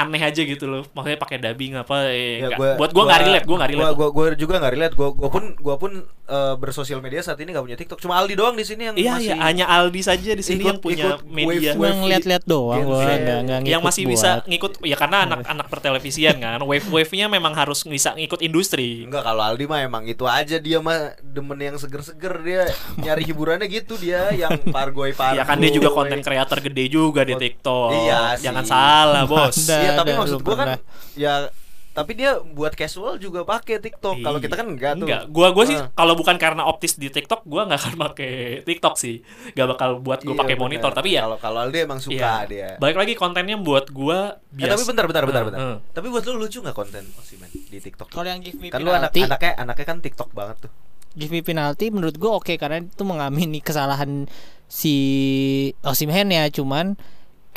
aneh 0.00 0.22
aja 0.22 0.40
gitu 0.40 0.64
loh 0.64 0.82
maksudnya 0.90 1.16
pakai 1.16 1.36
dubbing 1.38 1.74
apa 1.74 1.96
eh, 2.08 2.40
Ya, 2.40 2.54
gua- 2.54 2.76
buat 2.76 2.90
gue 2.90 3.00
nggak 3.00 3.08
gua- 3.14 3.26
relate 3.26 3.44
gue 3.44 3.56
nggak 3.56 3.70
relate 3.70 3.86
Gua, 3.88 3.94
gua, 3.94 4.08
gua 4.10 4.26
juga 4.34 4.54
nggak 4.56 4.72
relate. 4.72 4.94
Gua, 4.94 5.08
gua 5.10 5.28
pun 5.28 5.44
gua 5.56 5.76
pun 5.76 5.92
eh, 6.24 6.54
bersosial 6.54 6.98
media 6.98 7.18
saat 7.18 7.36
ini 7.36 7.50
nggak 7.50 7.64
punya 7.64 7.76
TikTok. 7.76 7.98
Cuma 7.98 8.16
Aldi 8.16 8.34
doang 8.34 8.52
di 8.52 8.62
sini 8.62 8.82
yang 8.84 8.94
iya 8.94 9.12
masih 9.12 9.30
iya 9.30 9.34
hanya 9.42 9.64
Aldi 9.66 10.00
saja 10.00 10.30
di 10.30 10.40
sini 10.40 10.60
ikut- 10.60 10.68
yang 10.68 10.78
punya 10.78 11.04
ikut 11.06 11.20
media 11.24 11.70
wave- 11.70 11.74
Cuma 11.74 11.88
ngeliat-lihat 11.98 12.44
doang 12.44 12.84
Z. 12.84 13.08
nggak 13.18 13.38
nggak 13.40 13.60
yang 13.66 13.80
masih 13.80 14.04
bisa 14.04 14.30
buat. 14.36 14.46
ngikut 14.46 14.72
ya 14.82 14.96
karena 14.96 15.18
anak-anak 15.24 15.66
pertelevisian 15.68 16.36
kan 16.36 16.60
wave-wave-nya 16.60 17.26
memang 17.26 17.52
harus 17.52 17.80
bisa 17.82 18.12
ngikut 18.14 18.40
industri 18.40 19.02
Enggak 19.02 19.24
kalau 19.24 19.42
Aldi 19.42 19.64
mah 19.64 19.80
emang 19.80 20.04
itu 20.04 20.24
aja 20.24 20.56
dia 20.58 20.78
mah 20.78 20.98
demen 21.18 21.56
yang 21.56 21.76
seger-seger 21.76 22.34
dia 22.40 22.62
nyari 22.98 23.24
hiburannya 23.24 23.66
gitu 23.66 23.96
dia 23.96 24.28
yang 24.30 24.52
pargoy 24.68 25.10
pargoy. 25.10 25.38
ya 25.38 25.44
kan 25.44 25.56
dia 25.56 25.70
juga 25.70 25.88
konten 25.90 26.20
kreator 26.20 26.58
gede 26.60 26.84
juga 26.88 27.22
di 27.22 27.34
TikTok 27.34 27.88
iya 27.96 28.34
sih. 28.34 28.44
jangan 28.44 28.64
salah 28.64 29.22
bos. 29.24 29.56
Iya 29.88 29.96
tapi 29.96 30.10
ada, 30.10 30.18
maksud 30.18 30.38
gua 30.38 30.54
kan 30.54 30.68
pernah. 30.68 30.80
ya 31.14 31.34
tapi 31.88 32.14
dia 32.14 32.38
buat 32.38 32.70
casual 32.72 33.18
juga 33.18 33.42
pakai 33.42 33.82
TikTok. 33.82 34.22
Kalau 34.22 34.38
kita 34.38 34.54
kan 34.54 34.70
enggak 34.70 34.94
tuh. 34.94 35.10
Enggak, 35.10 35.22
gua 35.28 35.50
gua 35.50 35.64
sih 35.66 35.74
kalau 35.92 36.14
bukan 36.14 36.38
karena 36.38 36.62
optis 36.62 36.94
di 36.94 37.10
TikTok, 37.10 37.42
gua 37.42 37.66
nggak 37.66 37.74
akan 37.76 37.94
pakai 37.98 38.32
TikTok 38.62 38.94
sih. 38.94 39.18
Gak 39.50 39.66
bakal 39.68 39.98
buat 39.98 40.22
gua 40.22 40.30
Iya, 40.30 40.38
pakai 40.38 40.54
monitor, 40.54 40.94
tapi 40.94 41.18
ya 41.18 41.26
kalau 41.26 41.42
kalau 41.42 41.58
Aldi 41.60 41.78
emang 41.82 41.98
suka 41.98 42.14
iya. 42.14 42.46
dia. 42.46 42.68
Balik 42.78 42.94
lagi 42.96 43.12
kontennya 43.12 43.58
buat 43.58 43.90
gua 43.90 44.38
Eh, 44.48 44.62
biasa. 44.62 44.78
tapi 44.78 44.82
bentar 44.86 45.04
bentar 45.06 45.22
bentar 45.26 45.42
bentar. 45.42 45.58
eh. 45.58 45.76
Tapi 45.90 46.06
buat 46.06 46.22
lu 46.22 46.38
lucu 46.38 46.58
nggak 46.60 46.76
konten 46.76 47.02
Osimen 47.18 47.50
di 47.50 47.78
TikTok? 47.80 48.06
Kalau 48.08 48.30
yang 48.30 48.38
give 48.38 48.54
me 48.56 48.70
Kan 48.70 48.78
lu 48.78 48.94
anak 48.94 49.10
penalti, 49.10 49.20
anaknya 49.26 49.52
anaknya 49.58 49.84
kan 49.84 49.98
TikTok 49.98 50.30
banget 50.30 50.56
tuh. 50.62 50.72
give 51.16 51.34
me 51.34 51.42
penalti 51.42 51.90
menurut 51.90 52.14
gua 52.14 52.38
oke 52.38 52.54
karena 52.54 52.78
itu 52.78 53.02
mengamini 53.02 53.58
kesalahan 53.58 54.30
si 54.68 54.94
Osimhen 55.82 56.30
ya, 56.30 56.46
cuman 56.46 56.94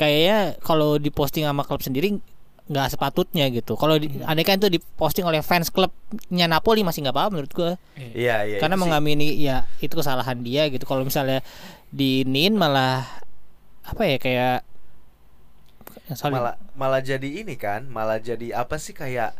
kayaknya 0.01 0.57
kalau 0.65 0.97
diposting 0.97 1.45
sama 1.45 1.61
klub 1.61 1.85
sendiri 1.85 2.17
nggak 2.71 2.87
sepatutnya 2.97 3.51
gitu. 3.53 3.75
Kalau 3.75 3.99
di, 3.99 4.07
Hmm. 4.09 4.25
andai 4.31 4.47
kan 4.47 4.57
itu 4.57 4.71
diposting 4.71 5.27
oleh 5.27 5.43
fans 5.45 5.69
klubnya 5.69 6.47
Napoli 6.49 6.81
masih 6.81 7.03
nggak 7.05 7.13
apa-apa 7.13 7.31
menurut 7.37 7.51
gua. 7.53 7.71
Iya 7.99 8.47
iya. 8.47 8.57
karena 8.57 8.73
itu 8.73 8.81
sih. 8.81 8.83
mengamini 8.87 9.27
ya 9.37 9.67
itu 9.83 9.93
kesalahan 9.93 10.39
dia 10.41 10.65
gitu. 10.73 10.87
Kalau 10.89 11.03
misalnya 11.05 11.45
diinin 11.93 12.57
malah 12.57 13.05
apa 13.85 14.01
ya 14.07 14.17
kayak 14.17 14.57
sorry. 16.15 16.33
malah 16.33 16.55
malah 16.79 17.01
jadi 17.03 17.43
ini 17.43 17.59
kan 17.59 17.85
malah 17.91 18.17
jadi 18.23 18.55
apa 18.55 18.79
sih 18.79 18.95
kayak 18.95 19.35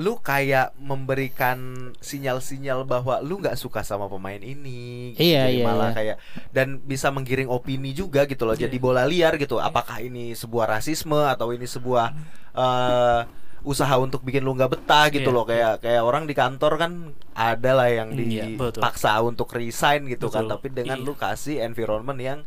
lu 0.00 0.16
kayak 0.16 0.72
memberikan 0.80 1.60
sinyal-sinyal 2.00 2.88
bahwa 2.88 3.20
lu 3.20 3.36
nggak 3.36 3.52
suka 3.54 3.84
sama 3.84 4.08
pemain 4.08 4.40
ini 4.40 5.12
gitu. 5.12 5.28
Iya, 5.28 5.44
Jadi 5.44 5.56
iya, 5.60 5.64
malah 5.68 5.90
iya. 5.92 5.96
kayak 5.98 6.16
dan 6.56 6.80
bisa 6.80 7.12
menggiring 7.12 7.52
opini 7.52 7.92
juga 7.92 8.24
gitu 8.24 8.48
loh 8.48 8.56
jadi 8.56 8.72
Iya. 8.72 8.80
bola 8.80 9.04
liar 9.04 9.36
gitu 9.36 9.60
apakah 9.60 10.00
ini 10.00 10.32
sebuah 10.32 10.80
rasisme 10.80 11.20
atau 11.28 11.52
ini 11.52 11.68
sebuah 11.68 12.16
eh, 12.50 13.20
usaha 13.60 13.92
untuk 14.00 14.24
bikin 14.24 14.40
lu 14.40 14.56
nggak 14.56 14.72
betah 14.72 15.12
gitu 15.12 15.28
Iya. 15.28 15.36
loh 15.36 15.44
kayak 15.44 15.74
kayak 15.84 16.00
orang 16.00 16.24
di 16.24 16.32
kantor 16.32 16.72
kan 16.80 16.92
ada 17.36 17.70
lah 17.76 17.88
yang 17.92 18.16
Iya, 18.16 18.56
dipaksa 18.56 19.20
untuk 19.20 19.52
resign 19.52 20.08
gitu 20.08 20.32
kan 20.32 20.48
Betul. 20.48 20.52
tapi 20.56 20.66
dengan 20.72 20.96
Iya. 20.96 21.04
lu 21.04 21.12
kasih 21.12 21.60
environment 21.60 22.16
yang 22.16 22.38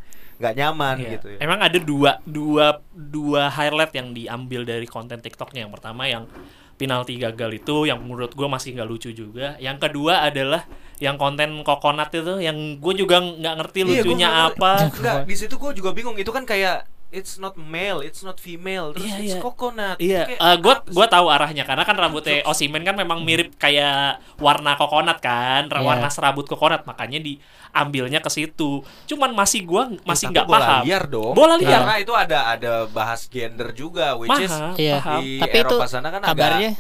nggak 0.42 0.58
nyaman 0.58 0.96
Iya. 0.98 1.10
gitu 1.14 1.28
ya 1.38 1.40
Emang 1.46 1.62
ada 1.62 1.78
dua 1.78 2.18
dua 2.26 2.82
dua 2.90 3.54
highlight 3.54 3.94
yang 3.94 4.10
diambil 4.12 4.66
dari 4.66 4.90
konten 4.90 5.22
TikToknya. 5.22 5.70
Yang 5.70 5.74
pertama 5.78 6.10
yang 6.10 6.26
penalti 6.74 7.16
gagal 7.16 7.52
itu 7.56 7.86
yang 7.86 8.02
menurut 8.02 8.34
gua 8.34 8.50
masih 8.50 8.74
nggak 8.74 8.88
lucu 8.88 9.10
juga. 9.12 9.56
Yang 9.58 9.78
kedua 9.84 10.26
adalah 10.26 10.66
yang 10.98 11.18
konten 11.18 11.62
kokonat 11.62 12.14
itu 12.14 12.40
yang 12.40 12.56
gue 12.80 12.94
juga 12.96 13.20
nggak 13.20 13.56
ngerti 13.60 13.80
Iya, 13.80 13.86
gua 13.86 13.96
lucunya 13.98 14.30
nggak- 14.30 14.48
apa. 14.56 14.72
Enggak, 14.88 15.18
di 15.26 15.36
situ 15.36 15.56
gue 15.58 15.72
juga 15.74 15.90
bingung. 15.92 16.16
Itu 16.16 16.32
kan 16.32 16.44
kayak 16.44 16.88
it's 17.14 17.38
not 17.38 17.54
male, 17.54 18.02
it's 18.02 18.20
not 18.20 18.36
female, 18.36 18.90
terus 18.92 19.06
Iya, 19.06 19.18
it's 19.20 19.30
iya. 19.30 19.40
coconut. 19.40 19.98
Iya, 19.98 20.22
Kayak 20.28 20.40
eh, 20.42 20.58
gua 20.58 20.76
gua 20.84 21.06
tahu 21.06 21.26
arahnya 21.28 21.64
karena 21.64 21.82
kan 21.82 21.94
rambutnya 21.94 22.42
Osimen 22.44 22.82
kan 22.82 22.94
memang 22.94 23.22
mirip 23.22 23.54
kayak 23.56 24.18
warna 24.36 24.74
kokonat 24.74 25.18
kan, 25.20 25.70
Iya. 25.70 25.80
warna 25.80 26.10
serabut 26.10 26.44
kokonat, 26.44 26.84
makanya 26.84 27.22
diambilnya 27.22 28.18
ke 28.18 28.28
situ. 28.28 28.82
Cuman 29.06 29.32
masih 29.32 29.64
gua 29.64 29.94
masih 30.02 30.28
Eh, 30.28 30.30
tapi 30.30 30.36
nggak 30.36 30.46
bola 30.46 30.60
paham. 30.60 30.82
liar 30.84 31.04
dong. 31.06 31.34
Bola 31.34 31.56
liar. 31.56 31.80
Karena 31.80 31.96
itu 31.96 32.14
ada 32.14 32.40
ada 32.50 32.74
bahas 32.88 33.22
gender 33.26 33.70
juga, 33.72 34.14
which 34.16 34.34
is 34.40 34.50
Mahal, 34.50 34.74
Iya. 34.76 34.98
paham. 34.98 35.22
di 35.22 35.30
Tapi 35.38 35.56
itu 35.56 35.70
Eropa 35.70 35.86
sana 35.86 36.10
kan 36.10 36.20
agak- 36.20 36.34
kabarnya 36.34 36.72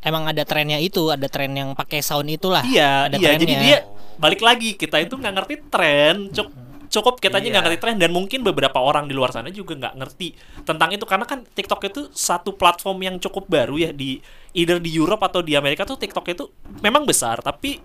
emang 0.00 0.24
ada 0.26 0.42
trennya 0.42 0.78
itu, 0.78 1.08
ada 1.08 1.26
tren 1.26 1.52
yang 1.52 1.70
pakai 1.72 2.00
sound 2.00 2.26
itulah. 2.28 2.62
Iya, 2.62 3.06
ada 3.06 3.16
iya. 3.16 3.34
Jadi 3.34 3.46
trennya. 3.46 3.62
dia 3.62 3.78
balik 4.16 4.42
lagi 4.42 4.74
kita 4.74 4.98
itu 4.98 5.14
nggak 5.14 5.30
ngerti 5.32 5.54
tren, 5.68 6.14
cuk 6.28 6.50
cukup 6.88 7.20
kita 7.20 7.38
aja 7.38 7.44
Iya. 7.44 7.52
nggak 7.54 7.64
ngerti 7.68 7.78
tren 7.80 7.96
dan 8.00 8.10
mungkin 8.10 8.40
beberapa 8.42 8.80
orang 8.80 9.06
di 9.06 9.14
luar 9.16 9.30
sana 9.32 9.52
juga 9.52 9.76
nggak 9.76 9.94
ngerti 10.00 10.28
tentang 10.64 10.90
itu 10.92 11.04
karena 11.04 11.24
kan 11.28 11.44
TikTok 11.44 11.80
itu 11.88 12.00
satu 12.12 12.56
platform 12.56 12.98
yang 13.04 13.16
cukup 13.20 13.46
baru 13.48 13.76
ya 13.76 13.90
di 13.92 14.18
either 14.56 14.80
di 14.80 14.90
Europe 14.92 15.22
atau 15.24 15.44
di 15.44 15.54
Amerika 15.54 15.84
tuh 15.84 16.00
TikTok 16.00 16.26
itu 16.32 16.44
memang 16.80 17.04
besar 17.04 17.40
tapi 17.44 17.78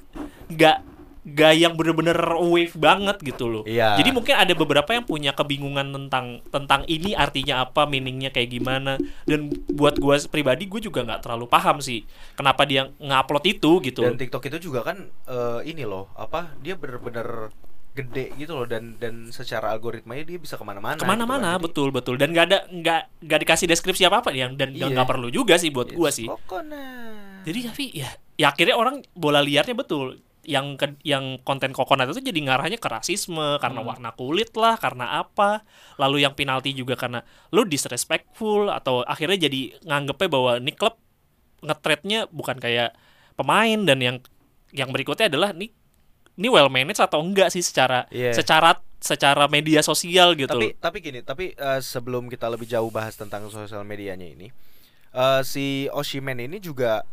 nggak 0.49 0.93
nggak 1.23 1.53
yang 1.55 1.73
bener-bener 1.79 2.19
wave 2.35 2.75
banget 2.75 3.15
gitu 3.23 3.47
loh. 3.47 3.63
Iya. 3.63 3.95
Jadi 3.95 4.11
mungkin 4.11 4.35
ada 4.35 4.51
beberapa 4.51 4.91
yang 4.91 5.07
punya 5.07 5.31
kebingungan 5.31 5.95
tentang 5.95 6.43
tentang 6.51 6.83
ini 6.91 7.15
artinya 7.15 7.63
apa, 7.63 7.87
meaningnya 7.87 8.27
kayak 8.27 8.51
gimana. 8.51 8.99
Dan 9.23 9.47
buat 9.71 9.95
gua 10.03 10.19
pribadi 10.27 10.67
gue 10.67 10.83
juga 10.83 10.99
nggak 11.07 11.23
terlalu 11.23 11.47
paham 11.47 11.79
sih 11.79 12.03
kenapa 12.35 12.67
dia 12.67 12.91
ngupload 12.99 13.43
itu 13.47 13.71
gitu. 13.87 14.03
dan 14.03 14.19
TikTok 14.19 14.51
itu 14.51 14.67
juga 14.67 14.83
kan 14.83 15.07
eh, 15.31 15.59
ini 15.71 15.87
loh, 15.87 16.11
apa 16.19 16.51
dia 16.59 16.75
bener-bener 16.75 17.55
gede 17.93 18.33
gitu 18.41 18.57
loh 18.57 18.65
dan 18.65 18.97
dan 18.97 19.29
secara 19.29 19.69
algoritmanya 19.69 20.25
dia 20.25 20.41
bisa 20.41 20.57
ke 20.57 20.65
mana-mana. 20.65 20.97
ke 20.97 21.05
mana-mana 21.05 21.53
gitu 21.53 21.61
kan. 21.61 21.65
Betul 21.69 21.89
betul 21.93 22.15
dan 22.17 22.33
nggak 22.33 22.45
ada 22.49 22.59
nggak 22.73 23.01
nggak 23.21 23.39
dikasih 23.45 23.69
deskripsi 23.69 24.09
apa 24.09 24.25
apa 24.25 24.33
yang 24.33 24.57
dan 24.57 24.73
nggak 24.73 25.05
perlu 25.05 25.29
juga 25.29 25.61
sih 25.61 25.69
buat 25.69 25.93
gua 25.93 26.09
It's 26.09 26.17
sih 26.17 26.25
coconut. 26.25 27.45
jadi 27.45 27.59
tapi 27.69 27.85
ya 27.93 28.09
ya 28.33 28.49
akhirnya 28.49 28.73
orang 28.73 29.05
bola 29.13 29.45
liarnya 29.45 29.77
betul 29.77 30.17
yang 30.43 30.75
ke, 30.75 30.99
yang 31.07 31.39
konten 31.45 31.71
kokonat 31.71 32.11
itu 32.11 32.19
jadi 32.19 32.35
ngarahnya 32.35 32.75
ke 32.75 32.89
rasisme 32.89 33.61
karena 33.61 33.79
Hmm. 33.79 33.89
warna 33.93 34.09
kulit 34.11 34.51
lah 34.57 34.75
karena 34.75 35.21
apa 35.21 35.61
lalu 35.95 36.25
yang 36.25 36.33
penalti 36.33 36.73
juga 36.73 36.97
karena 36.97 37.21
lu 37.53 37.63
disrespectful 37.63 38.67
atau 38.67 39.05
akhirnya 39.05 39.47
jadi 39.47 39.79
nganggepnya 39.85 40.27
bahwa 40.27 40.51
ini 40.59 40.73
klub 40.73 40.97
ngetrade-nya 41.61 42.27
bukan 42.27 42.59
kayak 42.59 42.91
pemain 43.39 43.79
dan 43.85 44.01
yang 44.01 44.17
yang 44.73 44.89
berikutnya 44.91 45.29
adalah 45.31 45.53
nih 45.53 45.71
ini 46.33 46.47
well 46.47 46.67
managed 46.67 46.99
atau 46.99 47.19
enggak 47.19 47.49
sih 47.49 47.61
secara 47.61 48.05
Iya. 48.09 48.33
secara 48.33 48.77
secara 48.97 49.45
media 49.47 49.79
sosial 49.79 50.33
gitu 50.33 50.49
tapi 50.49 50.73
tapi 50.75 50.97
gini 50.99 51.19
tapi 51.21 51.51
eh, 51.51 51.79
sebelum 51.79 52.25
kita 52.25 52.47
lebih 52.47 52.65
jauh 52.65 52.87
bahas 52.87 53.13
tentang 53.13 53.45
sosial 53.47 53.83
medianya 53.83 54.25
ini 54.25 54.47
eh, 55.11 55.41
si 55.43 55.85
Oshimen 55.89 56.39
ini 56.39 56.57
juga 56.57 57.03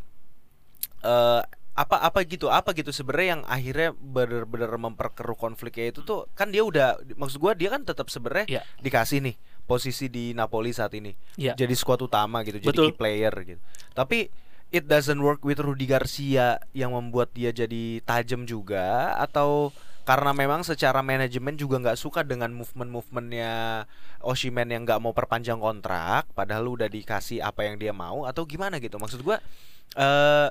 eh 1.01 1.43
apa 1.73 1.97
apa 1.99 2.21
gitu 2.23 2.47
apa 2.47 2.75
gitu 2.75 2.91
sebenarnya 2.91 3.29
yang 3.33 3.43
akhirnya 3.47 3.89
bener-bener 3.95 4.69
memperkeruh 4.69 5.33
konfliknya 5.35 5.89
itu 5.89 6.03
tuh 6.03 6.29
kan 6.31 6.51
dia 6.51 6.61
udah 6.61 6.99
maksud 7.15 7.39
gua 7.39 7.55
dia 7.55 7.71
kan 7.71 7.81
tetap 7.81 8.07
sebenarnya 8.07 8.47
Iya. 8.51 8.63
dikasih 8.79 9.23
nih 9.23 9.35
posisi 9.65 10.07
di 10.07 10.31
Napoli 10.31 10.71
saat 10.71 10.93
ini 10.93 11.15
Iya. 11.35 11.55
jadi 11.55 11.73
squad 11.73 12.03
utama 12.03 12.43
gitu 12.43 12.59
jadi 12.59 12.69
Betul. 12.69 12.87
key 12.87 12.99
player 12.99 13.33
gitu 13.47 13.61
tapi 13.91 14.29
it 14.71 14.87
doesn't 14.87 15.19
work 15.19 15.43
with 15.43 15.59
Rudi 15.59 15.87
Garcia 15.87 16.63
yang 16.75 16.95
membuat 16.95 17.35
dia 17.35 17.51
jadi 17.51 18.03
tajam 18.07 18.47
juga 18.47 19.15
atau 19.19 19.75
karena 20.07 20.35
memang 20.35 20.67
secara 20.67 21.05
manajemen 21.05 21.55
juga 21.55 21.79
nggak 21.79 21.99
suka 21.99 22.27
dengan 22.27 22.51
movement-movementnya 22.57 23.85
Oshimen 24.25 24.67
yang 24.73 24.83
nggak 24.83 24.99
mau 24.99 25.15
perpanjang 25.15 25.61
kontrak, 25.61 26.27
padahal 26.35 26.67
lu 26.67 26.73
udah 26.75 26.91
dikasih 26.91 27.39
apa 27.45 27.69
yang 27.69 27.79
dia 27.79 27.95
mau 27.95 28.27
atau 28.27 28.43
gimana 28.43 28.83
gitu? 28.83 28.99
Maksud 28.99 29.23
gua 29.23 29.39
eh 29.95 30.49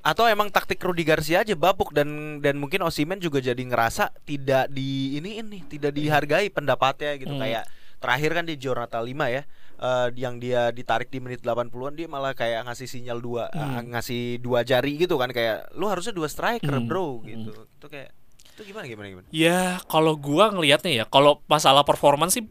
atau 0.00 0.24
emang 0.24 0.48
taktik 0.48 0.80
Rudy 0.80 1.04
Garcia 1.04 1.44
aja 1.44 1.52
bapuk 1.52 1.92
dan 1.92 2.40
dan 2.40 2.56
mungkin 2.56 2.80
Osimen 2.80 3.20
juga 3.20 3.44
jadi 3.44 3.60
ngerasa 3.60 4.16
tidak 4.24 4.72
di 4.72 5.20
ini 5.20 5.44
ini 5.44 5.60
tidak 5.68 5.92
dihargai 5.92 6.48
pendapatnya 6.48 7.20
gitu 7.20 7.36
Hmm. 7.36 7.42
kayak 7.44 7.68
terakhir 8.00 8.30
kan 8.32 8.44
di 8.48 8.56
Jornata 8.56 8.96
5 8.96 9.28
ya 9.28 9.44
eh, 9.80 10.08
yang 10.14 10.36
dia 10.36 10.68
ditarik 10.68 11.08
di 11.08 11.18
menit 11.18 11.40
80-an 11.40 11.94
dia 11.94 12.04
malah 12.04 12.32
kayak 12.32 12.68
ngasih 12.68 12.84
sinyal 12.86 13.18
dua 13.18 13.48
Hmm. 13.48 13.80
eh, 13.80 13.82
ngasih 13.90 14.22
dua 14.38 14.60
jari 14.60 14.94
gitu 14.96 15.16
kan 15.16 15.28
kayak 15.28 15.72
lu 15.74 15.88
harusnya 15.88 16.12
dua 16.12 16.28
striker 16.28 16.68
Hmm. 16.70 16.84
bro 16.84 17.24
gitu 17.24 17.50
itu 17.50 17.86
kayak 17.88 18.12
itu 18.50 18.60
gimana 18.66 18.84
gimana 18.84 19.06
gimana 19.08 19.26
Ya 19.32 19.80
kalau 19.88 20.12
gua 20.14 20.52
ngelihatnya 20.52 20.92
ya, 20.92 21.04
kalau 21.04 21.40
masalah 21.46 21.80
performance 21.80 22.36
sih 22.36 22.44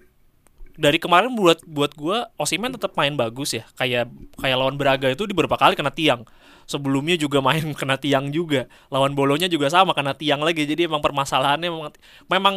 dari 0.74 0.98
kemarin 0.98 1.36
buat 1.36 1.62
buat 1.68 1.94
gua 1.94 2.32
Osimen 2.36 2.72
tetap 2.72 2.96
main 2.96 3.14
bagus 3.14 3.54
ya. 3.54 3.68
Kayak 3.76 4.10
kayak 4.36 4.58
lawan 4.58 4.74
Braga 4.74 5.06
itu 5.06 5.28
di 5.28 5.36
beberapa 5.36 5.54
kali 5.54 5.76
kena 5.76 5.92
tiang. 5.92 6.24
Sebelumnya 6.66 7.14
juga 7.14 7.44
main 7.46 7.62
kena 7.76 8.00
tiang 8.00 8.32
juga. 8.32 8.66
Lawan 8.88 9.14
Bolonya 9.14 9.46
juga 9.46 9.70
sama 9.70 9.94
kena 9.94 10.16
tiang 10.16 10.42
lagi. 10.42 10.64
Jadi 10.64 10.88
emang 10.88 11.04
permasalahannya 11.04 11.70
memang, 11.70 11.92
memang 12.26 12.56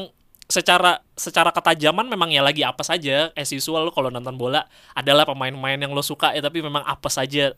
secara 0.50 1.00
secara 1.16 1.50
ketajaman 1.54 2.06
memang 2.10 2.28
ya 2.28 2.42
lagi 2.44 2.60
apa 2.66 2.82
saja 2.84 3.30
as 3.32 3.50
usual 3.54 3.88
lo 3.88 3.92
kalau 3.94 4.10
nonton 4.12 4.36
bola 4.36 4.66
adalah 4.92 5.24
pemain-pemain 5.24 5.78
yang 5.80 5.94
lo 5.94 6.02
suka 6.04 6.34
ya 6.36 6.42
tapi 6.44 6.60
memang 6.60 6.82
apa 6.84 7.08
saja 7.08 7.54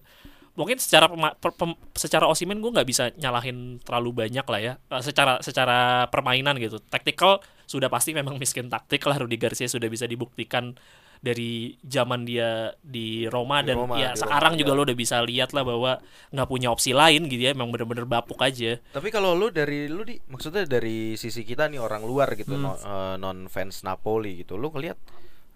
mungkin 0.55 0.79
secara 0.79 1.11
pema- 1.11 1.35
per- 1.35 1.59
pem- 1.59 1.75
secara 1.99 2.31
Osimen 2.31 2.63
gue 2.63 2.71
nggak 2.71 2.87
bisa 2.87 3.11
nyalahin 3.19 3.83
terlalu 3.83 4.27
banyak 4.27 4.47
lah 4.47 4.61
ya 4.63 4.73
Eh, 4.95 5.03
secara 5.03 5.43
secara 5.43 6.07
permainan 6.15 6.55
gitu. 6.63 6.79
Tactical 6.79 7.43
sudah 7.67 7.91
pasti 7.91 8.15
memang 8.15 8.39
miskin 8.39 8.71
taktik 8.71 9.03
lah 9.11 9.19
Rudy 9.19 9.35
Garcia 9.35 9.67
sudah 9.67 9.91
bisa 9.91 10.07
dibuktikan 10.07 10.79
dari 11.25 11.81
zaman 11.81 12.29
dia 12.29 12.69
di 12.85 13.25
Roma 13.25 13.65
Di 13.65 13.73
dan 13.73 13.77
Roma, 13.81 13.97
ya 13.97 14.13
sekarang 14.13 14.53
Roma, 14.55 14.61
juga 14.61 14.71
ya. 14.71 14.77
lo 14.77 14.83
udah 14.85 14.99
bisa 14.99 15.17
lihat 15.25 15.57
lah 15.57 15.65
bahwa 15.65 15.93
nggak 16.29 16.49
punya 16.53 16.69
opsi 16.69 16.93
lain 16.93 17.25
gitu 17.33 17.49
ya 17.49 17.57
emang 17.57 17.73
bener-bener 17.73 18.05
bapuk 18.05 18.37
aja 18.45 18.77
tapi 18.93 19.09
kalau 19.09 19.33
lu 19.33 19.49
dari 19.49 19.89
lu 19.89 20.05
di 20.05 20.21
maksudnya 20.29 20.69
dari 20.69 21.17
sisi 21.17 21.41
kita 21.43 21.73
nih 21.73 21.81
orang 21.81 22.05
luar 22.05 22.37
gitu 22.37 22.53
Hmm. 22.53 23.17
non 23.17 23.49
fans 23.49 23.81
Napoli 23.83 24.45
gitu 24.45 24.61
lu 24.61 24.69
ngelihat 24.69 25.01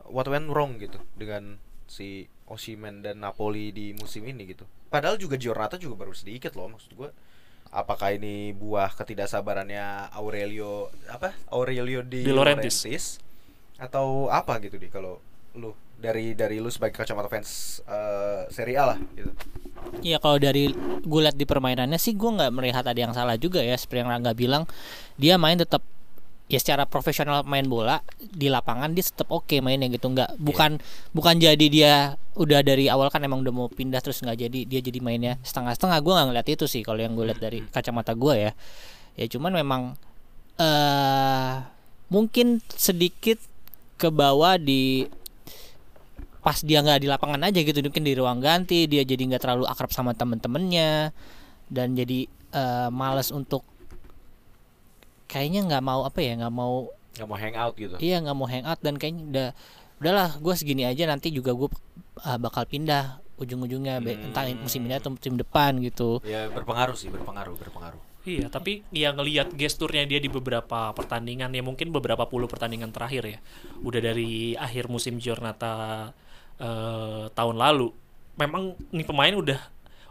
what 0.08 0.24
went 0.24 0.48
wrong 0.48 0.80
gitu 0.80 0.96
dengan 1.12 1.60
si 1.84 2.24
Osimen 2.48 3.04
dan 3.04 3.20
Napoli 3.20 3.68
di 3.70 3.92
musim 3.92 4.24
ini 4.24 4.48
gitu 4.48 4.64
padahal 4.88 5.20
juga 5.20 5.36
Giornata 5.36 5.76
juga 5.76 6.00
baru 6.00 6.16
sedikit 6.16 6.56
loh 6.56 6.72
maksud 6.72 6.96
gua 6.96 7.12
apakah 7.68 8.16
ini 8.16 8.56
buah 8.56 8.96
ketidaksabarannya 8.96 10.08
Aurelio 10.16 10.88
apa 11.12 11.36
Aurelio 11.52 12.00
di, 12.00 12.24
Di 12.24 12.32
Laurentiis. 12.32 12.80
Laurentiis 12.88 13.04
atau 13.76 14.32
apa 14.32 14.56
gitu 14.64 14.80
di 14.80 14.88
kalau 14.88 15.20
lu 15.56 15.72
dari 15.98 16.32
dari 16.38 16.62
lu 16.62 16.70
sebagai 16.70 16.94
kacamata 16.94 17.26
fans 17.26 17.82
eh, 17.82 18.46
Serie 18.54 18.78
A 18.78 18.94
lah 18.94 18.98
gitu. 19.18 19.32
Iya 20.02 20.22
kalau 20.22 20.38
dari 20.38 20.70
gue 21.02 21.20
lihat 21.22 21.34
di 21.34 21.46
permainannya 21.46 21.98
sih 21.98 22.14
gue 22.14 22.30
nggak 22.30 22.50
melihat 22.54 22.84
ada 22.86 22.98
yang 22.98 23.10
salah 23.10 23.34
juga 23.34 23.58
ya. 23.62 23.74
Seperti 23.74 24.06
yang 24.06 24.10
Rangga 24.10 24.32
bilang 24.34 24.64
dia 25.18 25.34
main 25.38 25.58
tetap 25.58 25.82
ya 26.48 26.56
secara 26.56 26.88
profesional 26.88 27.44
main 27.44 27.68
bola 27.68 28.00
di 28.16 28.48
lapangan 28.48 28.94
dia 28.94 29.04
tetap 29.04 29.26
oke 29.34 29.58
mainnya 29.58 29.90
gitu. 29.90 30.06
Nggak 30.06 30.38
bukan 30.38 30.78
bukan 31.10 31.34
jadi 31.42 31.66
dia 31.66 32.14
udah 32.38 32.62
dari 32.62 32.86
awal 32.86 33.10
kan 33.10 33.18
emang 33.26 33.42
udah 33.42 33.54
mau 33.54 33.66
pindah 33.66 33.98
terus 33.98 34.22
nggak 34.22 34.38
jadi 34.38 34.60
dia 34.70 34.80
jadi 34.80 35.02
mainnya 35.02 35.34
setengah-setengah. 35.42 35.98
Gue 35.98 36.12
nggak 36.14 36.26
ngeliat 36.30 36.48
itu 36.48 36.64
sih 36.70 36.86
kalau 36.86 37.02
yang 37.02 37.18
gue 37.18 37.26
lihat 37.26 37.42
dari 37.42 37.66
kacamata 37.74 38.14
gue 38.14 38.34
ya. 38.38 38.52
Ya 39.18 39.26
cuman 39.26 39.50
memang 39.50 39.82
eh 40.62 41.54
mungkin 42.06 42.62
sedikit 42.70 43.42
ke 43.98 44.14
bawah 44.14 44.56
di 44.56 45.10
pas 46.48 46.64
dia 46.64 46.80
nggak 46.80 47.04
di 47.04 47.08
lapangan 47.12 47.44
aja 47.44 47.60
gitu 47.60 47.84
mungkin 47.84 48.08
di 48.08 48.16
ruang 48.16 48.40
ganti 48.40 48.88
dia 48.88 49.04
jadi 49.04 49.20
nggak 49.20 49.42
terlalu 49.44 49.68
akrab 49.68 49.92
sama 49.92 50.16
temen-temennya 50.16 51.12
dan 51.68 51.92
jadi 51.92 52.24
eh, 52.56 52.88
males 52.88 53.28
untuk 53.28 53.68
kayaknya 55.28 55.68
nggak 55.68 55.84
mau 55.84 56.08
apa 56.08 56.18
ya 56.24 56.40
nggak 56.40 56.54
mau 56.56 56.88
nggak 57.20 57.28
mau 57.28 57.36
hang 57.36 57.56
out 57.60 57.74
gitu 57.76 57.94
iya 58.00 58.16
nggak 58.24 58.36
mau 58.36 58.48
hangout 58.48 58.80
dan 58.80 58.96
kayaknya 58.96 59.22
udah 59.28 59.48
udahlah 60.00 60.30
gue 60.40 60.54
segini 60.56 60.88
aja 60.88 61.04
nanti 61.04 61.28
juga 61.28 61.52
gue 61.52 61.68
bakal 62.40 62.64
pindah 62.64 63.20
ujung-ujungnya 63.36 64.00
Hmm. 64.00 64.32
entah 64.32 64.48
musim 64.56 64.82
ini 64.88 64.96
atau 64.96 65.12
musim 65.12 65.36
depan 65.36 65.76
gitu 65.84 66.24
ya 66.24 66.48
berpengaruh 66.48 66.96
sih 66.96 67.12
berpengaruh 67.12 67.54
berpengaruh 67.60 68.00
Iya, 68.28 68.52
tapi 68.52 68.84
ya 68.92 69.16
ngelihat 69.16 69.56
gesturnya 69.56 70.04
dia 70.04 70.20
di 70.20 70.28
beberapa 70.28 70.92
pertandingan 70.92 71.48
ya 71.48 71.64
mungkin 71.64 71.88
beberapa 71.88 72.28
puluh 72.28 72.44
pertandingan 72.44 72.92
terakhir 72.92 73.24
ya. 73.24 73.38
Udah 73.80 74.04
dari 74.04 74.52
akhir 74.52 74.92
musim 74.92 75.16
Giornata 75.16 76.12
eh, 76.58 77.24
tahun 77.32 77.56
lalu. 77.56 77.90
Memang 78.38 78.74
nih 78.90 79.06
pemain 79.06 79.34
udah 79.34 79.58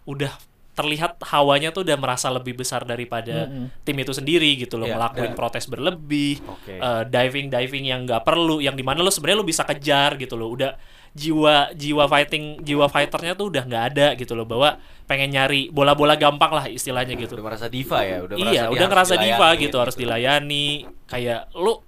udah 0.07 0.31
terlihat 0.77 1.17
hawanya 1.33 1.73
tuh 1.73 1.81
udah 1.81 1.97
merasa 1.97 2.29
lebih 2.29 2.53
besar 2.53 2.85
daripada 2.85 3.49
Mm-mm. 3.49 3.81
tim 3.81 3.97
itu 3.97 4.13
sendiri 4.13 4.61
gitu 4.61 4.77
loh, 4.77 4.85
Iya, 4.85 4.93
ngelakuin 4.93 5.33
dan- 5.33 5.39
protes 5.41 5.65
berlebih, 5.65 6.37
oke 6.45 6.69
diving 7.09 7.49
diving 7.49 7.89
yang 7.89 8.05
nggak 8.05 8.21
perlu, 8.21 8.61
yang 8.61 8.77
di 8.77 8.85
mana 8.85 9.01
lo 9.01 9.09
sebenarnya 9.09 9.41
lo 9.41 9.47
bisa 9.47 9.65
kejar 9.65 10.21
gitu 10.21 10.37
loh. 10.37 10.53
Udah 10.53 10.77
jiwa 11.17 11.73
jiwa 11.73 12.05
fighting 12.05 12.61
jiwa 12.61 12.85
fighternya 12.93 13.33
tuh 13.33 13.49
udah 13.49 13.65
nggak 13.65 13.83
ada 13.89 14.07
gitu 14.21 14.37
loh 14.37 14.45
bahwa 14.45 14.77
pengen 15.09 15.33
nyari 15.33 15.73
bola-bola 15.73 16.13
gampang 16.13 16.53
lah 16.53 16.69
istilahnya 16.69 17.17
gitu 17.17 17.33
udah 17.33 17.45
merasa 17.49 17.65
diva 17.73 18.05
ya 18.05 18.21
udah 18.21 18.37
merasa 18.37 18.53
iya, 18.53 18.63
udah 18.69 18.85
ngerasa 18.85 19.15
diva 19.17 19.47
dilayani 19.49 19.63
gitu, 19.65 19.77
harus 19.81 19.95
dilayani. 19.97 20.65
Kayak 21.09 21.49
lu 21.57 21.81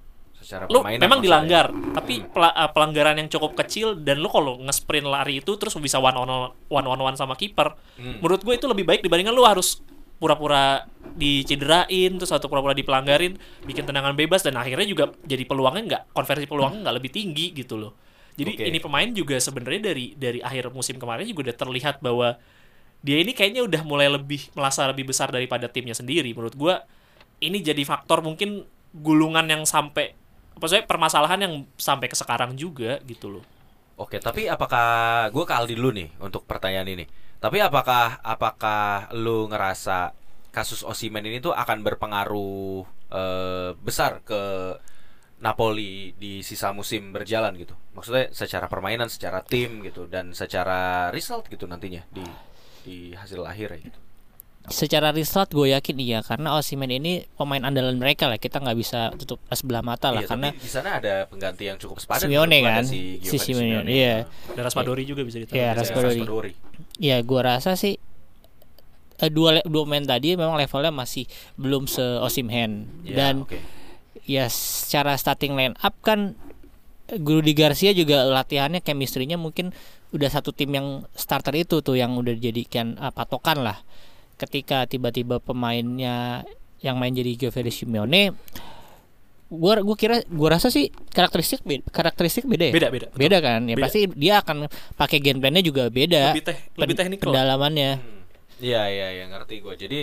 secara 0.50 0.66
lu 0.66 0.82
memang 0.82 1.22
dilanggar, 1.22 1.70
tapi 1.94 2.26
pela- 2.26 2.58
uh, 2.58 2.74
pelanggaran 2.74 3.22
yang 3.22 3.30
cukup 3.30 3.54
kecil 3.54 3.94
dan 3.94 4.18
lu 4.18 4.26
kalau 4.34 4.58
nge-sprint 4.66 5.06
lari 5.06 5.46
itu 5.46 5.54
terus 5.62 5.78
bisa 5.78 6.02
one 6.02 6.18
on 6.18 6.50
one 6.74 6.88
on 6.90 6.98
one 6.98 7.14
sama 7.14 7.38
kiper. 7.38 7.78
Hmm. 8.02 8.18
Menurut 8.18 8.42
gue 8.42 8.58
itu 8.58 8.66
lebih 8.66 8.82
baik 8.82 9.06
dibandingkan 9.06 9.38
lu 9.38 9.46
harus 9.46 9.78
pura-pura 10.18 10.90
dicederain 11.14 12.18
terus 12.18 12.34
atau 12.34 12.50
pura-pura 12.50 12.74
dipelanggarin, 12.74 13.38
bikin 13.62 13.86
tendangan 13.86 14.18
bebas 14.18 14.42
dan 14.42 14.58
akhirnya 14.58 14.90
juga 14.90 15.14
jadi 15.22 15.46
peluangnya 15.46 15.84
nggak 15.86 16.04
konversi 16.18 16.50
peluangnya 16.50 16.90
nggak 16.90 16.96
lebih 16.98 17.12
tinggi 17.14 17.54
gitu 17.54 17.78
loh. 17.78 17.94
Jadi 18.34 18.58
Oke. 18.58 18.66
ini 18.74 18.78
pemain 18.82 19.10
juga 19.14 19.38
sebenarnya 19.38 19.94
dari 19.94 20.18
dari 20.18 20.42
akhir 20.42 20.74
musim 20.74 20.98
kemarin 20.98 21.30
juga 21.30 21.54
udah 21.54 21.58
terlihat 21.62 22.02
bahwa 22.02 22.42
dia 23.06 23.22
ini 23.22 23.38
kayaknya 23.38 23.62
udah 23.70 23.86
mulai 23.86 24.10
lebih 24.10 24.50
merasa 24.58 24.90
lebih 24.90 25.14
besar 25.14 25.30
daripada 25.30 25.70
timnya 25.70 25.94
sendiri. 25.94 26.34
Menurut 26.34 26.58
gua 26.58 26.90
ini 27.38 27.62
jadi 27.62 27.86
faktor 27.86 28.26
mungkin 28.26 28.66
gulungan 28.92 29.46
yang 29.46 29.64
sampai 29.64 30.19
sih 30.66 30.84
permasalahan 30.84 31.40
yang 31.46 31.54
sampai 31.78 32.10
ke 32.10 32.18
sekarang 32.18 32.58
juga 32.58 33.00
gitu 33.06 33.40
loh. 33.40 33.46
Oke, 34.00 34.20
tapi 34.24 34.48
apakah 34.48 35.28
gue 35.30 35.44
ke 35.44 35.54
Aldi 35.54 35.76
dulu 35.76 35.92
nih 35.92 36.10
untuk 36.24 36.48
pertanyaan 36.48 36.88
ini. 36.88 37.06
Tapi 37.40 37.60
apakah 37.60 38.20
apakah 38.24 39.12
lu 39.16 39.48
ngerasa 39.52 40.16
kasus 40.52 40.84
Osimen 40.84 41.24
ini 41.24 41.40
tuh 41.40 41.56
akan 41.56 41.84
berpengaruh 41.84 42.84
eh, 43.12 43.72
besar 43.80 44.24
ke 44.24 44.42
Napoli 45.40 46.12
di 46.20 46.44
sisa 46.44 46.72
musim 46.72 47.12
berjalan 47.12 47.56
gitu? 47.60 47.76
Maksudnya 47.96 48.32
secara 48.32 48.68
permainan, 48.68 49.08
secara 49.08 49.44
tim 49.44 49.84
gitu 49.84 50.08
dan 50.08 50.32
secara 50.36 51.12
result 51.16 51.48
gitu 51.52 51.68
nantinya 51.68 52.04
di 52.12 52.24
di 52.84 52.98
hasil 53.16 53.44
akhir 53.44 53.84
gitu. 53.84 54.00
Secara 54.70 55.10
result 55.10 55.50
gue 55.50 55.74
yakin 55.74 55.98
iya 55.98 56.20
karena 56.22 56.54
Osimhen 56.56 56.90
ini 56.90 57.26
pemain 57.34 57.62
andalan 57.62 57.98
mereka 57.98 58.30
lah 58.30 58.38
kita 58.38 58.62
nggak 58.62 58.78
bisa 58.78 59.10
tutup 59.18 59.42
sebelah 59.50 59.82
mata 59.82 60.10
lah 60.10 60.22
Iya, 60.22 60.30
karena 60.30 60.50
di 60.54 60.70
sana 60.70 61.02
ada 61.02 61.26
pengganti 61.26 61.66
yang 61.66 61.78
cukup 61.78 61.98
sepadan. 61.98 62.30
Simeone 62.30 62.50
menurut 62.50 62.64
gua, 62.64 62.72
kan? 62.72 62.84
ada 62.86 62.90
Si 62.90 63.00
Giovanni 63.20 63.40
Simeone, 63.42 63.90
iya. 63.90 64.16
Dan 64.54 64.62
Raspadori 64.64 65.04
juga 65.04 65.22
bisa 65.26 65.38
ditaruh. 65.42 65.58
Iya, 65.58 65.68
di 65.68 65.74
sana. 65.74 65.82
Raspadori. 65.82 66.22
Raspadori. 66.22 66.52
ya 66.98 67.18
gue 67.20 67.42
rasa 67.42 67.74
sih 67.74 67.96
eh, 69.18 69.32
dua 69.32 69.60
dua 69.66 69.84
main 69.84 70.04
tadi 70.04 70.36
memang 70.36 70.56
levelnya 70.56 70.92
masih 70.92 71.28
belum 71.56 71.86
se 71.86 72.02
Osimhen 72.24 72.88
Iya, 73.04 73.16
dan 73.16 73.36
oke. 73.44 73.60
ya 74.24 74.48
secara 74.48 75.16
starting 75.16 75.54
line 75.54 75.76
up 75.80 75.98
kan 76.00 76.38
Guru 77.10 77.42
di 77.42 77.58
Garcia 77.58 77.90
juga 77.90 78.22
latihannya 78.22 78.86
chemistry-nya 78.86 79.34
mungkin 79.34 79.74
udah 80.10 80.30
satu 80.30 80.54
tim 80.54 80.70
yang 80.70 80.88
starter 81.14 81.58
itu 81.58 81.82
tuh 81.82 81.98
yang 81.98 82.14
udah 82.14 82.38
dijadikan 82.38 82.98
ah, 82.98 83.10
patokan 83.10 83.66
lah 83.66 83.82
ketika 84.40 84.88
tiba-tiba 84.88 85.38
pemainnya 85.38 86.48
yang 86.80 86.96
main 86.96 87.12
jadi 87.12 87.36
Giovanni 87.36 87.70
Simeone 87.70 88.32
gua 89.50 89.82
gua 89.82 89.98
kira 89.98 90.22
gua 90.30 90.56
rasa 90.56 90.70
sih 90.70 90.88
karakteristik 91.10 91.66
beda, 91.66 91.84
karakteristik 91.90 92.46
beda 92.46 92.70
ya 92.70 92.74
Beda, 92.74 92.88
beda. 92.88 93.08
betul. 93.10 93.20
beda 93.20 93.38
kan 93.42 93.62
ya 93.66 93.76
Beda. 93.76 93.86
pasti 93.90 94.00
dia 94.14 94.34
akan 94.40 94.58
pakai 94.94 95.18
game 95.20 95.42
plan-nya 95.42 95.60
juga 95.60 95.90
beda 95.90 96.32
Lebih 96.32 96.46
teh, 96.46 96.58
lebih 96.78 96.96
teknikal. 96.96 97.30
pendalamannya 97.30 97.92
Hmm. 97.98 98.18
Iya 98.60 98.92
iya 98.92 99.08
iya 99.16 99.26
ngerti 99.32 99.64
gue. 99.64 99.72
Jadi 99.74 100.00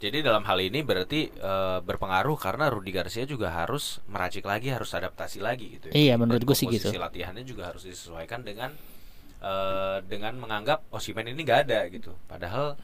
jadi 0.00 0.24
dalam 0.24 0.40
hal 0.48 0.56
ini 0.58 0.80
berarti 0.80 1.28
eh, 1.28 1.78
berpengaruh 1.84 2.32
karena 2.34 2.72
Rudi 2.72 2.88
Garcia 2.90 3.28
juga 3.28 3.52
harus 3.52 4.00
meracik 4.08 4.48
lagi, 4.48 4.72
harus 4.72 4.88
adaptasi 4.90 5.44
lagi 5.44 5.76
gitu. 5.76 5.92
ya. 5.92 6.08
Iya, 6.08 6.14
menurut 6.16 6.40
Dan 6.40 6.48
gua 6.48 6.56
sih 6.56 6.64
gitu. 6.64 6.88
latihannya 6.96 7.44
juga 7.44 7.68
harus 7.68 7.84
disesuaikan 7.84 8.40
dengan 8.40 8.72
eh, 9.38 9.98
dengan 10.08 10.40
menganggap 10.40 10.88
Osimen 10.88 11.28
ini 11.28 11.44
nggak 11.44 11.60
ada 11.68 11.84
gitu. 11.92 12.16
Padahal 12.24 12.80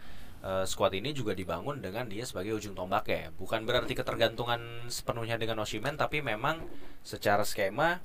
eh, 0.46 0.64
squad 0.64 0.94
ini 0.94 1.10
juga 1.10 1.34
dibangun 1.34 1.82
dengan 1.82 2.06
dia 2.06 2.22
sebagai 2.22 2.54
ujung 2.54 2.78
tombaknya. 2.78 3.34
Bukan 3.34 3.66
berarti 3.66 3.98
ketergantungan 3.98 4.86
sepenuhnya 4.86 5.34
dengan 5.34 5.58
Osimhen, 5.58 5.98
tapi 5.98 6.22
memang 6.22 6.62
secara 7.02 7.42
skema 7.42 7.98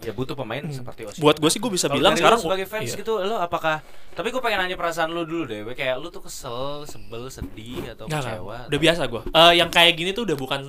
ya 0.00 0.12
butuh 0.12 0.36
pemain 0.36 0.60
seperti 0.68 1.04
Osimhen. 1.08 1.20
Hmm. 1.20 1.24
Buat 1.24 1.36
gue 1.40 1.50
sih 1.52 1.60
gue 1.60 1.72
bisa 1.72 1.88
Kalau 1.88 1.96
bilang 2.00 2.12
dari 2.12 2.20
sekarang 2.24 2.40
sebagai 2.40 2.66
fans 2.68 2.88
iya. 2.92 2.96
gitu 3.00 3.12
lo 3.16 3.36
apakah 3.40 3.80
tapi 4.12 4.28
gue 4.28 4.40
pengen 4.44 4.60
nanya 4.64 4.76
perasaan 4.76 5.08
lu 5.08 5.24
dulu 5.24 5.48
deh 5.48 5.60
kayak 5.72 5.96
lu 6.00 6.08
tuh 6.12 6.20
kesel 6.20 6.84
sebel 6.84 7.28
sedih 7.32 7.96
atau 7.96 8.04
Nggak, 8.04 8.20
nggak. 8.20 8.36
kecewa 8.36 8.58
Udah 8.68 8.80
biasa 8.80 9.02
gue. 9.08 9.22
yang 9.56 9.68
kayak 9.72 9.92
gini 9.96 10.12
tuh 10.12 10.28
udah 10.28 10.36
bukan 10.36 10.60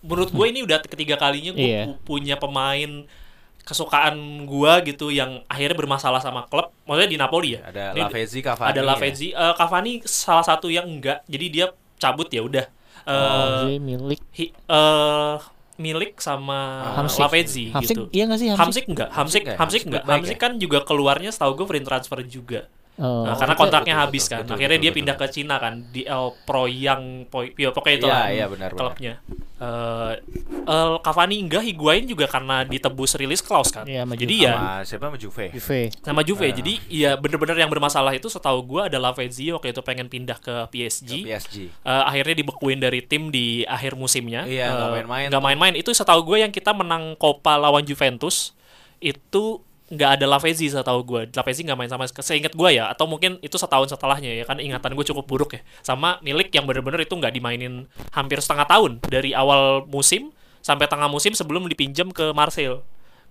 menurut 0.00 0.32
gue 0.32 0.46
ini 0.48 0.64
udah 0.64 0.80
ketiga 0.80 1.20
kalinya 1.20 1.52
gue 1.52 1.60
Iya. 1.60 1.82
punya 2.08 2.40
pemain 2.40 3.04
kesukaan 3.70 4.18
gue 4.42 4.72
gitu 4.84 5.08
yang 5.08 5.46
akhirnya 5.46 5.78
bermasalah 5.78 6.18
sama 6.18 6.44
klub. 6.44 6.74
Maksudnya 6.84 7.06
di 7.06 7.16
Napoli 7.16 7.54
ya. 7.54 7.60
ada 7.64 7.94
Ini- 7.94 8.02
Lavezzi 8.04 8.42
Cavani 8.42 8.68
ada 8.68 8.80
ya. 8.80 8.88
Lavezzi, 8.90 9.28
Eh, 9.30 9.54
Cavani 9.54 9.92
salah 10.02 10.42
satu 10.42 10.66
yang 10.66 10.90
enggak. 10.90 11.22
Jadi 11.24 11.46
dia 11.48 11.66
cabut 11.96 12.26
ya 12.26 12.42
udah. 12.42 12.66
Eh, 13.00 13.14
Oh, 13.14 13.64
milik 13.78 14.20
hi- 14.34 14.52
eh, 14.52 15.34
milik 15.76 16.18
sama 16.18 16.92
Hamsik. 16.94 17.20
Lavezzi 17.20 17.64
Hamsik 17.70 17.96
gitu. 17.96 18.02
iya 18.10 18.26
nggak 18.26 18.36
sih 18.36 18.48
Hamsik? 18.48 18.60
Hamsik 18.60 18.84
enggak, 18.86 19.08
Hamsik, 19.08 19.40
enggak 19.40 19.54
ya? 19.54 19.56
Hamsik 19.56 19.56
Hamsik 19.56 19.82
enggak. 19.86 20.02
baik 20.04 20.14
Hamsik 20.20 20.36
ya? 20.36 20.42
kan 20.42 20.52
juga 20.58 20.78
keluarnya 20.82 21.30
setahu 21.30 21.52
gue 21.54 21.66
free 21.66 21.80
transfer 21.80 22.18
juga. 22.22 22.60
Oh. 23.00 23.24
Nah, 23.24 23.32
karena 23.32 23.56
betul, 23.56 23.62
kontraknya 23.64 23.94
betul, 23.96 24.04
habis 24.04 24.22
betul, 24.22 24.32
kan. 24.36 24.40
betul, 24.44 24.54
Akhirnya 24.60 24.76
betul, 24.76 24.84
dia 24.84 24.90
betul. 24.92 24.98
pindah 25.00 25.16
ke 25.16 25.26
Cina 25.32 25.56
kan 25.56 25.74
di 25.88 26.02
El 26.04 26.26
Pro 26.44 26.64
yang 26.68 27.02
ya, 27.56 27.68
pokoknya 27.72 27.96
itu 27.96 28.06
Iya, 28.06 28.12
lah 28.12 28.24
iya, 28.28 28.46
benar, 28.46 28.70
klubnya. 28.76 29.14
Eh 29.60 30.12
eh, 30.68 30.94
Cavani 31.00 31.36
enggak, 31.40 31.62
Higuain 31.64 32.04
juga 32.04 32.24
karena 32.28 32.64
ditebus 32.64 33.16
rilis 33.16 33.40
clause 33.40 33.72
kan. 33.72 33.84
Iya, 33.88 34.04
sama 34.04 34.14
Jadi 34.16 34.34
ya 34.40 34.52
sama 34.52 34.72
siapa 34.84 35.04
sama 35.08 35.16
Juve 35.16 35.46
Juve. 35.52 35.80
sama 36.00 36.20
Juve. 36.24 36.48
Ah. 36.48 36.52
Jadi 36.52 36.72
ya 36.88 37.10
bener-bener 37.16 37.56
yang 37.60 37.68
bermasalah 37.72 38.12
itu 38.12 38.28
setahu 38.28 38.64
gua 38.64 38.88
adalah 38.88 39.12
Lavezzi 39.12 39.48
waktu 39.50 39.72
itu 39.72 39.80
pengen 39.80 40.06
pindah 40.12 40.36
ke 40.36 40.68
PSG. 40.68 41.24
Ke 41.24 41.28
PSG 41.40 41.56
Eh, 41.72 42.02
akhirnya 42.04 42.36
dibekuin 42.36 42.78
dari 42.80 43.00
tim 43.00 43.32
di 43.32 43.64
akhir 43.64 43.96
musimnya. 43.96 44.44
Iya, 44.44 44.76
nggak 44.76 44.88
main-main 45.08 45.28
main-main. 45.32 45.74
Itu 45.76 45.92
setahu 45.96 46.24
gue 46.24 46.44
yang 46.44 46.52
kita 46.52 46.70
menang 46.76 47.16
Copa 47.16 47.56
lawan 47.56 47.82
Juventus 47.84 48.52
itu 49.00 49.64
nggak 49.90 50.10
ada 50.18 50.26
Lavezzi 50.30 50.70
setahu 50.70 51.02
gue. 51.02 51.22
Lavezzi 51.34 51.66
nggak 51.66 51.78
main 51.78 51.90
sama 51.90 52.06
seingat 52.06 52.54
gue 52.54 52.70
ya. 52.70 52.86
Atau 52.88 53.10
mungkin 53.10 53.42
itu 53.42 53.58
setahun 53.58 53.90
setelahnya 53.90 54.30
ya. 54.38 54.44
Kan 54.46 54.62
ingatan 54.62 54.94
gue 54.94 55.02
cukup 55.02 55.26
buruk 55.26 55.50
ya. 55.58 55.60
Sama 55.82 56.22
milik 56.22 56.54
yang 56.54 56.64
bener-bener 56.64 57.02
itu 57.02 57.14
nggak 57.18 57.34
dimainin 57.34 57.90
hampir 58.14 58.38
setengah 58.38 58.70
tahun 58.70 59.02
dari 59.02 59.34
awal 59.34 59.84
musim 59.90 60.30
sampai 60.62 60.86
tengah 60.86 61.10
musim 61.10 61.34
sebelum 61.34 61.66
dipinjam 61.66 62.14
ke 62.14 62.30
Marseille. 62.30 62.78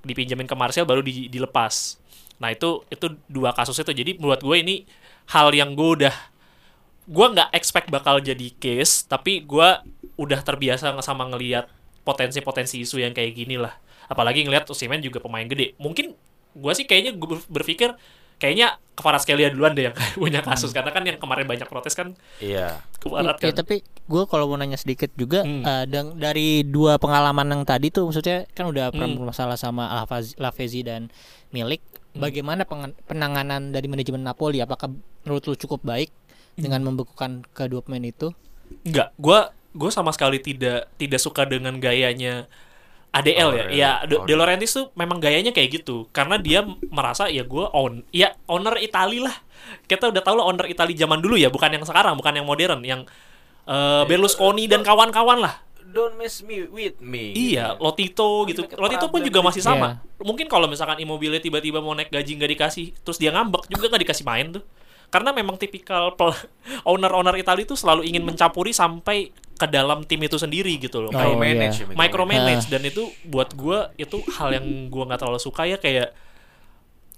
Dipinjamin 0.04 0.45
ke 0.45 0.56
Marseille 0.56 0.88
baru 0.88 1.00
di- 1.00 1.32
dilepas. 1.32 1.95
Nah 2.43 2.52
itu 2.52 2.84
itu 2.91 3.15
dua 3.32 3.56
kasus 3.56 3.80
itu. 3.80 3.95
Jadi 3.95 4.19
buat 4.19 4.43
gue 4.43 4.60
ini 4.60 4.84
hal 5.32 5.56
yang 5.56 5.80
gue 5.80 6.04
udah 6.04 6.15
gue 7.10 7.26
nggak 7.34 7.50
expect 7.58 7.89
bakal 7.89 8.22
jadi 8.22 8.54
case 8.62 9.02
tapi 9.10 9.41
gue 9.41 9.69
udah 10.13 10.39
terbiasa 10.45 10.93
sama 11.02 11.26
ngelihat 11.26 11.65
potensi-potensi 12.06 12.86
isu 12.86 13.02
yang 13.02 13.17
kayak 13.17 13.34
gini 13.34 13.58
lah 13.58 13.74
apalagi 14.06 14.45
ngelihat 14.45 14.69
Osimhen 14.69 15.02
juga 15.02 15.17
pemain 15.17 15.45
gede 15.50 15.74
mungkin 15.82 16.13
gue 16.60 16.74
sih 16.74 16.84
kayaknya 16.84 17.12
gue 17.13 17.28
berpikir 17.45 17.95
kayaknya 18.36 18.76
Kvaratskhelia 18.93 19.48
duluan 19.50 19.72
deh 19.72 19.88
yang 19.88 19.95
punya 20.19 20.39
kasus 20.39 20.69
karena 20.69 20.91
kan 20.91 21.04
yang 21.04 21.15
kemarin 21.15 21.43
banyak 21.45 21.65
protes 21.65 21.91
kan 21.91 22.15
iya 22.38 22.84
Kvarat 22.98 23.36
Ya, 23.38 23.52
kan 23.52 23.63
tapi 23.63 23.80
gue 23.82 24.24
kalau 24.26 24.45
mau 24.45 24.56
nanya 24.56 24.76
sedikit 24.76 25.12
juga 25.13 25.41
Hmm. 25.41 25.62
eh, 25.62 25.86
deng- 25.86 26.15
dari 26.15 26.62
dua 26.62 26.95
pengalaman 26.95 27.48
yang 27.50 27.63
tadi 27.63 27.89
tuh 27.89 28.06
maksudnya 28.06 28.43
kan 28.50 28.67
udah 28.67 28.91
pernah 28.91 29.08
Hmm. 29.08 29.17
bermasalah 29.17 29.56
sama 29.56 29.88
Lavezzi 30.36 30.82
dan 30.82 31.08
Milik. 31.50 31.80
Hmm. 32.12 32.22
Bagaimana 32.22 32.65
penanganan 33.04 33.69
dari 33.69 33.86
manajemen 33.86 34.22
Napoli? 34.22 34.60
Apakah 34.60 34.91
menurut 35.24 35.43
lu 35.45 35.56
cukup 35.56 35.82
baik 35.82 36.10
Hmm. 36.56 36.65
dengan 36.65 36.82
membekukan 36.86 37.48
kedua 37.50 37.80
pemain 37.80 38.04
itu? 38.04 38.36
Enggak, 38.84 39.15
gue 39.15 39.39
gue 39.69 39.89
sama 39.89 40.10
sekali 40.10 40.38
tidak 40.38 40.89
tidak 40.95 41.17
suka 41.17 41.43
dengan 41.43 41.78
gayanya 41.78 42.50
ADL 43.10 43.50
ya. 43.52 43.63
Oh, 43.65 43.74
Ya, 43.74 43.91
De, 44.06 44.15
oh, 44.15 44.26
De 44.26 44.34
Laurentiis 44.38 44.69
tuh 44.69 44.93
memang 44.93 45.17
gayanya 45.17 45.50
kayak 45.50 45.82
gitu 45.82 46.06
karena 46.13 46.38
dia 46.38 46.62
merasa 46.93 47.26
ya 47.26 47.41
gue 47.41 47.65
own 47.74 48.06
ya 48.13 48.38
owner 48.45 48.78
Itali 48.78 49.17
lah. 49.17 49.34
Kita 49.86 50.10
udah 50.10 50.22
tahu 50.22 50.36
lah 50.38 50.45
owner 50.45 50.69
Itali 50.69 50.93
zaman 50.93 51.17
dulu 51.19 51.34
ya, 51.34 51.50
bukan 51.50 51.74
yang 51.74 51.82
sekarang, 51.84 52.13
bukan 52.15 52.34
yang 52.38 52.45
modern, 52.45 52.82
yang 52.86 53.02
eh, 53.65 54.04
Berlusconi 54.06 54.69
dan 54.69 54.82
kawan-kawan 54.82 55.41
lah. 55.41 55.56
don't 55.89 56.13
mess 56.22 56.45
me 56.45 56.69
with 56.69 57.02
me 57.02 57.34
Iya, 57.34 57.74
gitu. 57.74 57.82
Lotito 57.82 58.30
gitu. 58.45 58.62
Lotito 58.78 59.10
pun 59.10 59.26
juga 59.26 59.41
masih 59.41 59.65
sama. 59.65 59.98
Mungkin 60.22 60.45
kalau 60.45 60.69
misalkan 60.69 61.02
Immobile 61.02 61.41
tiba-tiba 61.41 61.82
mau 61.82 61.98
naik 61.98 62.13
gaji 62.13 62.38
nggak 62.38 62.52
dikasih, 62.54 62.93
terus 63.02 63.17
dia 63.17 63.34
ngambek 63.34 63.65
juga 63.74 63.89
nggak 63.89 64.06
dikasih 64.06 64.22
main 64.22 64.54
tuh. 64.54 64.63
Karena 65.10 65.34
memang 65.34 65.58
tipikal 65.58 66.13
owner-owner 66.89 67.34
Italia 67.41 67.65
itu 67.65 67.74
selalu 67.74 68.06
ingin 68.06 68.22
mencampuri 68.22 68.69
sampai 68.69 69.34
ke 69.60 69.67
dalam 69.67 70.08
tim 70.08 70.24
itu 70.24 70.39
sendiri 70.39 70.80
gitu 70.80 71.04
loh. 71.04 71.12
Oh, 71.12 71.19
Kayak 71.19 71.36
Micromanage 71.36 71.76
iya. 71.76 71.86
ya, 71.86 71.95
micromanage. 72.00 72.65
Dan 72.72 72.82
itu 72.88 73.04
buat 73.28 73.52
gua 73.52 73.91
itu 74.00 74.24
hal 74.39 74.56
yang 74.56 74.88
gua 74.88 75.04
nggak 75.12 75.19
terlalu 75.19 75.41
suka 75.43 75.67
ya 75.67 75.76
kayak 75.76 76.15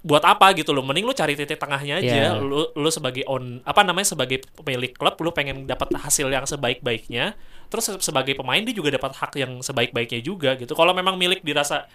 buat 0.02 0.26
apa 0.26 0.50
gitu 0.58 0.74
loh. 0.74 0.82
Mending 0.82 1.06
lu 1.06 1.14
cari 1.14 1.38
titik 1.38 1.62
tengahnya 1.62 2.02
aja. 2.02 2.34
Iya. 2.34 2.42
lu 2.42 2.66
lu 2.74 2.90
sebagai 2.90 3.22
on 3.30 3.62
apa 3.62 3.86
namanya 3.86 4.10
sebagai 4.10 4.42
pemilik 4.58 4.90
klub 4.90 5.14
lu 5.22 5.30
pengen 5.30 5.70
dapat 5.70 5.94
hasil 5.94 6.26
yang 6.26 6.42
sebaik-baiknya. 6.42 7.38
Terus 7.70 7.94
se- 7.94 8.02
sebagai 8.02 8.34
pemain 8.34 8.58
dia 8.58 8.74
juga 8.74 8.90
dapat 8.90 9.14
hak 9.14 9.38
yang 9.38 9.62
sebaik-baiknya 9.62 10.18
juga 10.18 10.58
gitu. 10.58 10.74
Kalau 10.74 10.90
memang 10.90 11.14
milik 11.14 11.46
dirasa 11.46 11.86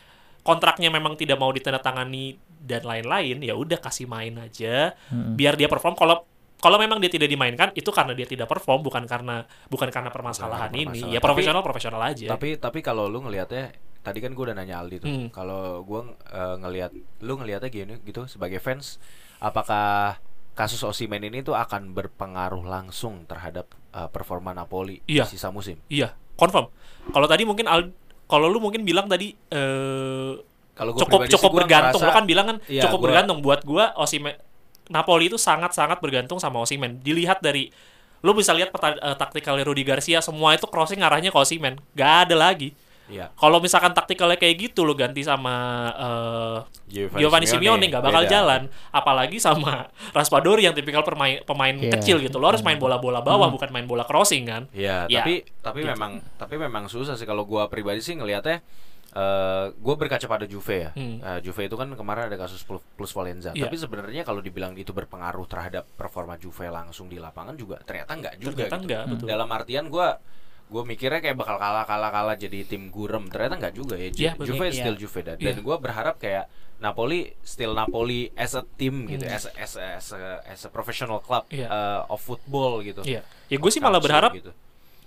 kontraknya 0.48 0.88
memang 0.88 1.20
tidak 1.20 1.36
mau 1.36 1.52
ditandatangani 1.52 2.40
dan 2.64 2.88
lain-lain 2.88 3.44
ya 3.44 3.52
udah 3.52 3.76
kasih 3.84 4.08
main 4.08 4.40
aja. 4.40 4.96
Biar 5.12 5.60
dia 5.60 5.68
perform. 5.68 6.00
Kalau 6.00 6.24
kalau 6.58 6.76
memang 6.76 6.98
dia 6.98 7.08
tidak 7.08 7.28
dimainkan 7.28 7.70
itu 7.72 7.90
karena 7.90 8.12
dia 8.12 8.26
tidak 8.26 8.46
perform 8.46 8.82
bukan 8.82 9.04
karena 9.04 9.42
bukan 9.68 9.88
karena 9.88 10.10
permasalahan 10.10 10.68
Bukan 10.68 10.84
ini 10.90 11.00
ya 11.08 11.18
Tapi- 11.18 11.24
profesional 11.24 11.62
profesional 11.62 12.02
aja 12.02 12.26
tapi 12.28 12.58
tapi 12.58 12.80
kalau 12.80 13.06
lu 13.06 13.22
ngelihatnya 13.22 13.72
tadi 14.00 14.18
kan 14.18 14.32
gue 14.32 14.44
udah 14.44 14.56
nanya 14.56 14.80
Aldi 14.80 14.98
tuh 14.98 15.08
Hmm. 15.08 15.28
kalau 15.30 15.82
gue 15.82 16.02
eh, 16.28 16.56
ngelihat 16.58 16.92
lu 17.20 17.34
ngelihatnya 17.36 17.68
gini 17.68 17.94
gitu 18.02 18.26
sebagai 18.26 18.58
fans 18.58 18.98
apakah 19.38 20.18
kasus 20.54 20.82
Osimen 20.82 21.22
ini 21.22 21.42
tuh 21.42 21.54
akan 21.54 21.94
berpengaruh 21.94 22.64
langsung 22.64 23.24
terhadap 23.24 23.68
eh, 23.90 24.08
performa 24.08 24.52
Napoli 24.52 25.02
Iya. 25.06 25.24
di 25.24 25.34
sisa 25.34 25.50
musim 25.50 25.78
Iya, 25.88 26.10
confirm. 26.34 26.74
Kalau 27.08 27.26
tadi 27.26 27.44
mungkin 27.44 27.66
Al 27.66 27.94
kalau 28.26 28.48
lu 28.48 28.58
mungkin 28.58 28.82
bilang 28.82 29.06
tadi 29.06 29.32
eh 29.48 30.34
kalau 30.74 30.94
cukup 30.96 31.26
cukup 31.28 31.52
bergantung. 31.56 31.98
ngerasa- 31.98 32.08
Lo 32.08 32.14
kan 32.14 32.26
bilang 32.26 32.46
kan 32.46 32.58
Iya, 32.66 32.84
cukup 32.84 33.00
gua- 33.00 33.06
bergantung 33.08 33.38
buat 33.40 33.62
gua 33.62 33.94
Osimhen 33.96 34.38
Napoli 34.88 35.28
itu 35.28 35.36
sangat-sangat 35.36 36.00
bergantung 36.00 36.38
sama 36.38 36.60
Osimhen. 36.60 37.00
Dilihat 37.00 37.40
dari 37.40 37.70
lu 38.20 38.34
bisa 38.34 38.50
lihat 38.52 38.72
peta, 38.72 38.94
eh, 38.94 39.16
taktikal 39.16 39.56
Rudi 39.58 39.84
Garcia 39.84 40.20
semua 40.20 40.54
itu 40.54 40.66
crossing 40.66 41.00
arahnya 41.00 41.30
ke 41.30 41.38
Osimhen. 41.38 41.78
Gak 41.94 42.28
ada 42.28 42.36
lagi. 42.36 42.74
Iya. 43.08 43.32
Kalau 43.40 43.64
misalkan 43.64 43.96
taktikalnya 43.96 44.36
kayak 44.36 44.68
gitu 44.68 44.84
lo 44.84 44.92
ganti 44.92 45.24
sama 45.24 45.56
eh, 45.96 46.58
Giovanni 47.16 47.48
Simeone 47.48 47.88
nggak 47.88 48.04
bakal 48.04 48.24
beda. 48.24 48.32
jalan. 48.32 48.62
Apalagi 48.92 49.40
sama 49.40 49.88
Raspadori 50.18 50.68
yang 50.68 50.76
tipikal 50.76 51.08
pemain 51.08 51.40
pemain 51.44 51.72
Iya. 51.72 51.96
kecil 51.96 52.20
gitu. 52.20 52.36
Lo 52.36 52.52
harus 52.52 52.60
main 52.62 52.76
bola-bola 52.76 53.24
bawah 53.24 53.48
bukan 53.48 53.72
main 53.72 53.88
bola 53.88 54.04
crossing 54.04 54.44
kan. 54.44 54.68
Iya, 54.76 55.08
Ya, 55.08 55.24
tapi 55.24 55.48
tapi 55.62 55.80
gitu. 55.84 55.92
memang 55.96 56.20
tapi 56.36 56.60
memang 56.60 56.88
susah 56.88 57.16
sih 57.16 57.24
kalau 57.24 57.48
gua 57.48 57.68
pribadi 57.68 58.04
sih 58.04 58.12
ngelihatnya 58.12 58.60
eh 59.18 59.66
gua 59.74 59.96
berkaca 59.98 60.24
pada 60.24 60.46
Juve 60.46 60.76
ya. 60.80 60.92
Hmm. 60.94 61.18
Eh, 61.18 61.40
Juve 61.42 61.66
itu 61.66 61.74
kan 61.74 61.90
kemarin 61.90 62.30
ada 62.30 62.38
kasus 62.38 62.62
plus, 62.62 62.86
plus 62.94 63.10
Valenza. 63.12 63.50
Iya. 63.52 63.66
Tapi 63.66 63.76
sebenarnya 63.76 64.22
kalau 64.22 64.40
dibilang 64.40 64.78
itu 64.78 64.94
berpengaruh 64.94 65.46
terhadap 65.46 65.90
performa 65.92 66.38
Juve 66.38 66.70
langsung 66.70 67.08
di 67.08 67.18
lapangan 67.18 67.58
juga 67.58 67.82
ternyata 67.82 68.14
enggak 68.14 68.34
juga 68.38 68.54
Ternyata 68.62 68.76
gitu. 68.76 68.84
enggak, 68.86 69.04
betul. 69.10 69.28
Dalam 69.28 69.50
artian 69.50 69.86
gua 69.88 70.22
gue 70.68 70.84
mikirnya 70.84 71.24
kayak 71.24 71.40
bakal 71.40 71.56
kalah 71.56 71.88
kalah 71.88 72.12
kalah 72.12 72.36
jadi 72.36 72.68
tim 72.68 72.92
gurem 72.92 73.32
ternyata 73.32 73.56
nggak 73.56 73.72
juga 73.74 73.96
ya 73.96 74.12
Ju- 74.12 74.20
Iya, 74.20 74.32
betul. 74.36 74.48
Juve 74.52 74.66
Iya. 74.68 74.76
still 74.76 74.98
Juve 75.00 75.20
dan, 75.24 75.36
Iya. 75.40 75.46
dan 75.48 75.58
gue 75.64 75.76
berharap 75.80 76.16
kayak 76.20 76.46
Napoli 76.78 77.20
still 77.40 77.72
Napoli 77.72 78.28
as 78.36 78.52
a 78.52 78.68
team 78.76 79.08
gitu 79.08 79.24
Hmm. 79.24 79.32
as 79.32 79.48
a, 79.48 79.52
as 79.56 79.74
a, 79.74 79.86
as 79.96 80.08
a, 80.12 80.22
as 80.46 80.62
a 80.62 80.70
professional 80.70 81.18
club 81.18 81.48
Iya. 81.48 81.72
uh, 81.72 82.12
of 82.12 82.20
football 82.20 82.84
gitu 82.84 83.00
Iya. 83.02 83.24
Ya 83.48 83.58
gue 83.58 83.72
sih 83.72 83.80
malah 83.80 84.04
berharap 84.04 84.36
gitu. 84.36 84.52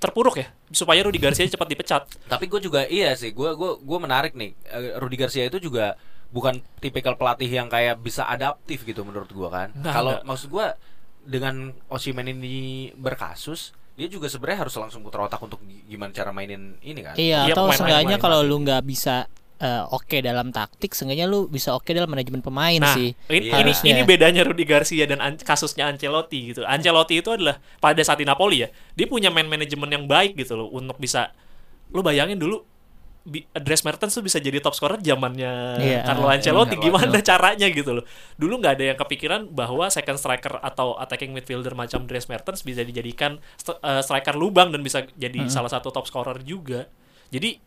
Terpuruk 0.00 0.40
ya 0.40 0.48
supaya 0.72 1.04
Rudi 1.04 1.20
Garcia 1.20 1.44
cepat 1.44 1.68
dipecat. 1.68 2.02
Tapi 2.24 2.48
gue 2.48 2.58
juga 2.58 2.88
iya 2.88 3.12
sih, 3.12 3.30
gue 3.30 3.52
gua 3.52 3.76
gua 3.76 3.98
menarik 4.00 4.32
nih. 4.32 4.56
Eh, 4.66 4.96
Rudi 4.96 5.14
Garcia 5.14 5.44
itu 5.44 5.60
juga 5.60 5.94
bukan 6.30 6.56
tipikal 6.78 7.14
pelatih 7.14 7.46
yang 7.46 7.68
kayak 7.68 8.00
bisa 8.00 8.24
adaptif 8.24 8.82
gitu 8.82 9.04
menurut 9.04 9.28
gue 9.28 9.48
kan. 9.48 9.68
Nggak, 9.70 9.92
Kalau 9.92 10.12
maksud 10.24 10.48
gue 10.48 10.66
dengan 11.20 11.76
Osimhen 11.86 12.32
ini 12.32 12.56
berkasus, 12.96 13.76
dia 13.92 14.08
juga 14.08 14.32
sebenarnya 14.32 14.64
harus 14.64 14.74
langsung 14.74 15.04
putar 15.04 15.20
otak 15.20 15.36
untuk 15.38 15.60
gi- 15.60 15.84
gimana 15.84 16.08
cara 16.10 16.32
mainin 16.32 16.80
ini 16.80 17.00
kan. 17.04 17.12
Iya, 17.14 17.44
Iya, 17.44 17.52
atau 17.52 17.68
seenggaknya 17.68 18.16
kalau 18.16 18.40
lu 18.40 18.56
nggak 18.64 18.80
bisa 18.82 19.28
eh, 19.60 19.84
oke 19.86 20.18
dalam 20.18 20.48
taktik, 20.48 20.90
seenggaknya 20.90 21.24
lu 21.24 21.44
bisa 21.44 21.70
oke 21.70 21.86
dalam 21.86 22.08
manajemen 22.08 22.40
pemain 22.40 22.76
Nah, 22.76 22.96
sih. 22.96 23.12
ini, 23.28 23.48
Iya. 23.48 23.60
ini 23.60 23.72
ini 23.86 24.00
bedanya 24.02 24.40
Rudi 24.40 24.64
Garcia 24.64 25.04
dan 25.04 25.20
An- 25.20 25.36
kasusnya 25.36 25.84
Ancelotti 25.86 26.50
gitu. 26.50 26.64
Ancelotti 26.64 27.20
itu 27.20 27.28
adalah 27.28 27.60
pada 27.76 28.00
saat 28.00 28.16
di 28.16 28.24
Napoli 28.24 28.64
ya, 28.64 28.68
dia 28.94 29.04
punya 29.04 29.28
man 29.28 29.46
manajemen 29.46 29.86
yang 29.86 30.04
baik 30.04 30.34
gitu 30.34 30.56
loh 30.56 30.68
untuk 30.70 30.96
bisa 30.96 31.36
lu 31.90 32.00
bayangin 32.00 32.36
dulu 32.36 32.64
Dries 33.52 33.84
Mertens 33.84 34.16
tuh 34.16 34.24
bisa 34.24 34.40
jadi 34.40 34.58
top 34.58 34.72
scorer 34.72 34.96
zamannya 34.96 35.76
Iya, 35.76 36.00
Carlo 36.02 36.24
ah, 36.24 36.32
Ancelotti 36.32 36.74
iya. 36.74 36.82
gimana 36.82 37.20
caranya 37.20 37.68
gitu 37.68 37.92
loh. 37.92 38.04
Dulu 38.34 38.54
nggak 38.58 38.72
ada 38.74 38.84
yang 38.86 38.98
kepikiran 38.98 39.44
bahwa 39.46 39.92
second 39.92 40.16
striker 40.16 40.56
atau 40.58 40.96
attacking 40.96 41.28
midfielder 41.30 41.76
macam 41.76 42.08
Dries 42.08 42.24
Mertens 42.26 42.64
bisa 42.64 42.80
dijadikan 42.80 43.36
st- 43.54 43.76
eh, 43.76 44.00
striker 44.00 44.32
lubang 44.32 44.72
dan 44.72 44.80
bisa 44.80 45.04
jadi 45.14 45.36
Hmm. 45.36 45.52
salah 45.52 45.68
satu 45.68 45.92
top 45.92 46.08
scorer 46.08 46.40
juga. 46.40 46.88
Jadi 47.28 47.60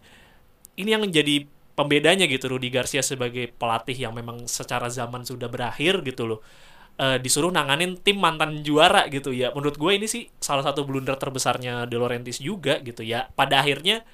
ini 0.75 0.89
yang 0.89 1.05
menjadi 1.05 1.45
pembedanya 1.73 2.29
gitu 2.29 2.49
Rudi 2.49 2.69
Garcia 2.69 3.01
sebagai 3.01 3.49
pelatih 3.53 3.97
yang 3.97 4.13
memang 4.13 4.45
secara 4.45 4.89
zaman 4.89 5.25
sudah 5.25 5.49
berakhir 5.49 6.01
gitu 6.05 6.25
loh. 6.25 6.39
Eh, 6.93 7.17
disuruh 7.17 7.49
nanganin 7.49 7.97
tim 7.97 8.21
mantan 8.21 8.61
juara 8.61 9.09
gitu 9.09 9.33
ya. 9.33 9.49
Menurut 9.57 9.81
gue 9.81 9.91
ini 9.97 10.05
sih 10.05 10.29
salah 10.37 10.61
satu 10.61 10.85
blunder 10.85 11.17
terbesarnya 11.17 11.89
De 11.89 11.97
Laurentiis 11.97 12.37
juga 12.37 12.77
gitu 12.85 13.01
ya. 13.01 13.33
Pada 13.33 13.65
akhirnya 13.65 14.05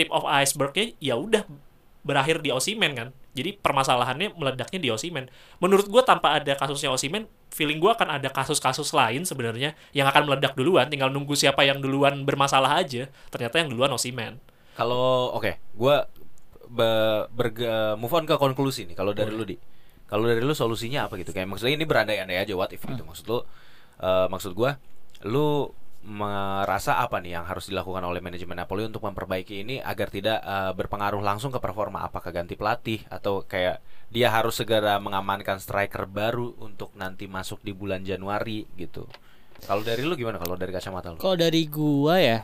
tip 0.00 0.08
of 0.08 0.24
icebergnya 0.24 0.96
ya 0.96 1.20
udah 1.20 1.44
berakhir 2.02 2.40
di 2.40 2.48
Osimen 2.48 2.96
kan. 2.96 3.08
Jadi 3.36 3.60
permasalahannya 3.60 4.32
meledaknya 4.32 4.80
di 4.80 4.88
Osimen. 4.88 5.28
Menurut 5.60 5.92
gue 5.92 6.02
tanpa 6.04 6.40
ada 6.40 6.56
kasusnya 6.56 6.88
Osimen, 6.88 7.28
feeling 7.52 7.80
gue 7.80 7.92
akan 7.92 8.16
ada 8.16 8.28
kasus-kasus 8.32 8.92
lain 8.96 9.28
sebenarnya 9.28 9.76
yang 9.92 10.08
akan 10.08 10.32
meledak 10.32 10.56
duluan. 10.56 10.88
Tinggal 10.88 11.12
nunggu 11.12 11.36
siapa 11.36 11.68
yang 11.68 11.84
duluan 11.84 12.24
bermasalah 12.24 12.80
aja. 12.80 13.12
Ternyata 13.28 13.60
yang 13.60 13.76
duluan 13.76 13.92
Osimen. 13.92 14.40
Kalau 14.72 15.36
oke, 15.36 15.60
gua 15.76 16.08
be- 16.72 17.28
berge- 17.36 17.94
move 18.00 18.14
on 18.16 18.24
ke 18.24 18.34
konklusi 18.40 18.88
nih. 18.88 18.96
Kalau 18.96 19.12
dari 19.12 19.32
lu 19.32 19.44
di, 19.44 19.56
kalau 20.08 20.24
dari 20.24 20.40
lu 20.40 20.56
solusinya 20.56 21.06
apa 21.06 21.20
gitu? 21.20 21.30
Kayak 21.36 21.52
maksudnya 21.52 21.76
ini 21.76 21.84
berandai-andai 21.84 22.38
aja 22.40 22.52
what 22.56 22.72
if 22.72 22.80
gitu. 22.80 23.04
Maksud 23.04 23.24
lu, 23.28 23.38
eh, 24.00 24.26
maksud 24.32 24.52
gua, 24.56 24.80
lu 25.28 25.70
merasa 26.02 26.98
apa 26.98 27.22
nih 27.22 27.38
yang 27.38 27.46
harus 27.46 27.70
dilakukan 27.70 28.02
oleh 28.02 28.18
manajemen 28.18 28.58
Napoli 28.58 28.82
untuk 28.82 29.06
memperbaiki 29.06 29.62
ini 29.62 29.78
agar 29.78 30.10
tidak 30.10 30.42
eh, 30.42 30.72
berpengaruh 30.74 31.22
langsung 31.22 31.54
ke 31.54 31.62
performa 31.62 32.02
apakah 32.02 32.34
ganti 32.34 32.58
pelatih 32.58 33.06
atau 33.06 33.46
kayak 33.46 33.78
dia 34.10 34.28
harus 34.28 34.58
segera 34.58 34.98
mengamankan 34.98 35.62
striker 35.62 36.10
baru 36.10 36.58
untuk 36.58 36.90
nanti 36.98 37.30
masuk 37.30 37.62
di 37.62 37.70
bulan 37.70 38.02
Januari 38.02 38.66
gitu. 38.74 39.06
Kalau 39.62 39.86
dari 39.86 40.02
lu 40.02 40.18
gimana 40.18 40.42
kalau 40.42 40.58
dari 40.58 40.74
kacamata 40.74 41.14
lu? 41.14 41.22
Kalau 41.22 41.38
dari 41.38 41.70
gua 41.70 42.18
ya 42.18 42.42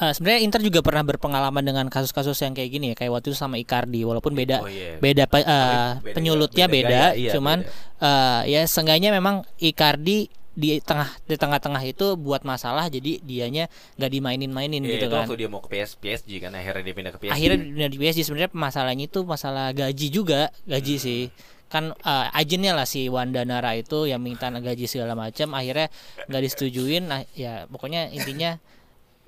eh, 0.00 0.12
sebenarnya 0.12 0.40
Inter 0.42 0.60
juga 0.60 0.80
pernah 0.80 1.04
berpengalaman 1.04 1.60
dengan 1.60 1.86
kasus-kasus 1.86 2.40
yang 2.40 2.52
kayak 2.52 2.70
gini 2.70 2.86
ya 2.90 2.96
kayak 2.96 3.12
waktu 3.12 3.30
itu 3.30 3.38
sama 3.38 3.56
Icardi 3.56 4.00
walaupun 4.02 4.32
beda 4.32 4.58
Oh, 4.58 4.66
iya. 4.66 4.96
beda 4.96 5.24
Tapi 5.24 5.44
beda- 5.44 6.14
penyulutnya 6.16 6.66
beda 6.66 6.76
beda, 6.82 7.02
gaya, 7.06 7.18
iya, 7.20 7.30
cuman 7.30 7.58
eh, 8.00 8.40
ya 8.48 8.60
seenggaknya 8.64 9.10
memang 9.10 9.44
Icardi 9.56 10.26
di 10.50 10.76
tengah 10.78 11.06
di 11.24 11.36
tengah-tengah 11.36 11.80
itu 11.84 12.18
buat 12.18 12.42
masalah 12.42 12.88
jadi 12.88 13.22
dianya 13.22 13.70
nggak 13.96 14.10
dimainin-mainin 14.10 14.82
Iya, 14.82 14.90
gitu 14.90 15.06
itu 15.06 15.14
kan. 15.14 15.24
waktu 15.24 15.36
dia 15.38 15.48
mau 15.48 15.62
ke 15.62 15.70
PS, 15.70 15.94
PSG 15.96 16.30
kan 16.38 16.52
akhirnya 16.52 16.82
dia 16.82 16.92
pindah 16.92 17.12
ke 17.14 17.18
PSG. 17.22 17.32
Akhirnya 17.32 17.86
di 17.86 17.96
PSG 17.96 18.20
sebenarnya 18.22 18.50
masalahnya 18.52 19.04
itu 19.06 19.22
masalah 19.22 19.70
gaji 19.70 20.06
juga, 20.10 20.50
gaji 20.66 20.94
Hmm. 20.98 21.02
sih. 21.02 21.22
Kan 21.70 21.94
eh, 21.94 22.26
agennya 22.34 22.74
lah 22.74 22.82
si 22.82 23.06
Wanda 23.06 23.46
Nara 23.46 23.78
itu 23.78 24.04
yang 24.04 24.18
minta 24.18 24.50
gaji 24.50 24.84
segala 24.84 25.14
macam 25.14 25.54
akhirnya 25.54 25.86
nggak 26.26 26.42
disetujuin 26.42 27.02
nah, 27.04 27.22
ya 27.32 27.70
pokoknya 27.70 28.10
intinya 28.10 28.58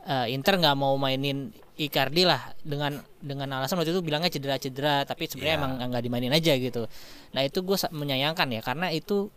eh, 0.05 0.27
Inter 0.31 0.55
nggak 0.57 0.75
mau 0.75 0.95
mainin 0.97 1.51
Icardi 1.73 2.23
lah 2.23 2.53
dengan 2.61 3.01
dengan 3.17 3.49
alasan 3.55 3.81
waktu 3.81 3.91
itu 3.91 4.03
bilangnya 4.03 4.29
cedera-cedera 4.29 5.03
tapi 5.03 5.25
sebenarnya 5.25 5.57
Iya. 5.57 5.61
emang 5.63 5.73
nggak 5.89 6.03
dimainin 6.03 6.31
aja 6.31 6.53
gitu. 6.55 6.85
Nah 7.33 7.43
itu 7.43 7.59
gue 7.61 7.77
menyayangkan 7.91 8.49
ya 8.51 8.61
karena 8.61 8.91
itu 8.91 9.33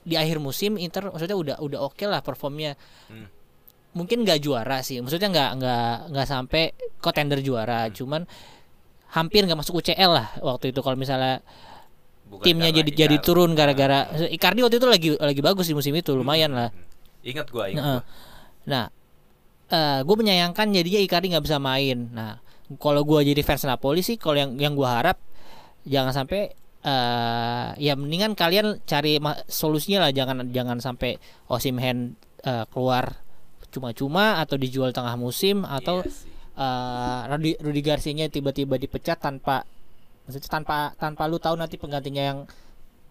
di 0.00 0.16
akhir 0.16 0.36
musim 0.38 0.76
Inter 0.76 1.08
maksudnya 1.08 1.34
udah 1.34 1.56
udah 1.60 1.78
oke 1.82 2.04
lah 2.04 2.20
performnya. 2.20 2.74
Hmm. 3.06 3.28
Mungkin 3.94 4.26
nggak 4.26 4.42
juara 4.42 4.82
sih, 4.82 4.98
maksudnya 4.98 5.30
nggak 5.30 5.50
nggak 5.54 5.88
nggak 6.10 6.26
sampai 6.26 6.62
kontender 6.98 7.38
juara, 7.38 7.86
Hmm. 7.86 7.94
cuman 7.94 8.22
hampir 9.14 9.46
nggak 9.46 9.54
masuk 9.56 9.78
UCL 9.78 10.10
lah 10.10 10.26
waktu 10.42 10.74
itu 10.74 10.80
kalau 10.82 10.98
misalnya 10.98 11.38
Bukan 12.26 12.42
timnya 12.42 12.72
jadi 12.72 12.90
jadi 12.90 13.16
Icardi. 13.20 13.22
turun 13.22 13.54
gara-gara 13.54 14.08
Icardi 14.26 14.64
waktu 14.64 14.76
itu 14.80 14.88
lagi 14.88 15.08
lagi 15.14 15.40
bagus 15.40 15.68
di 15.68 15.76
musim 15.76 15.94
itu 15.94 16.10
lumayan 16.10 16.50
lah. 16.50 16.68
Hmm. 16.72 16.82
Ingat 17.22 17.46
gua, 17.48 17.64
ingat 17.70 17.84
Heeh. 17.84 18.00
gua. 18.02 18.10
Nah, 18.66 18.84
gue 19.72 20.16
menyayangkan 20.16 20.70
jadinya 20.70 21.00
Icardi 21.00 21.26
nggak 21.32 21.44
bisa 21.44 21.58
main. 21.58 22.10
Nah, 22.12 22.38
kalau 22.80 23.04
gue 23.04 23.32
jadi 23.32 23.42
fans 23.44 23.64
Napoli 23.64 24.00
sih, 24.04 24.16
kalau 24.20 24.36
yang 24.36 24.56
yang 24.60 24.72
gue 24.76 24.86
harap 24.88 25.16
jangan 25.88 26.12
sampai 26.12 26.52
eh 26.84 27.68
ya 27.80 27.96
mendingan 27.96 28.36
kalian 28.36 28.84
cari 28.84 29.16
solusinya 29.48 30.04
lah, 30.04 30.10
jangan 30.12 30.52
jangan 30.52 30.78
sampai 30.84 31.16
Osimhen 31.48 32.16
eh, 32.44 32.64
keluar 32.68 33.24
cuma-cuma 33.72 34.38
atau 34.38 34.54
dijual 34.60 34.92
tengah 34.94 35.16
musim 35.18 35.64
atau 35.66 36.04
Iya 36.04 36.12
sih. 36.12 36.30
eh 36.54 37.56
Rudi, 37.64 37.80
Garcia-nya 37.82 38.30
tiba-tiba 38.30 38.78
dipecat 38.78 39.18
tanpa 39.18 39.64
maksudnya 40.28 40.46
tanpa 40.48 40.76
tanpa 40.94 41.26
lu 41.26 41.40
tahu 41.42 41.56
nanti 41.58 41.80
penggantinya 41.80 42.22
yang 42.22 42.38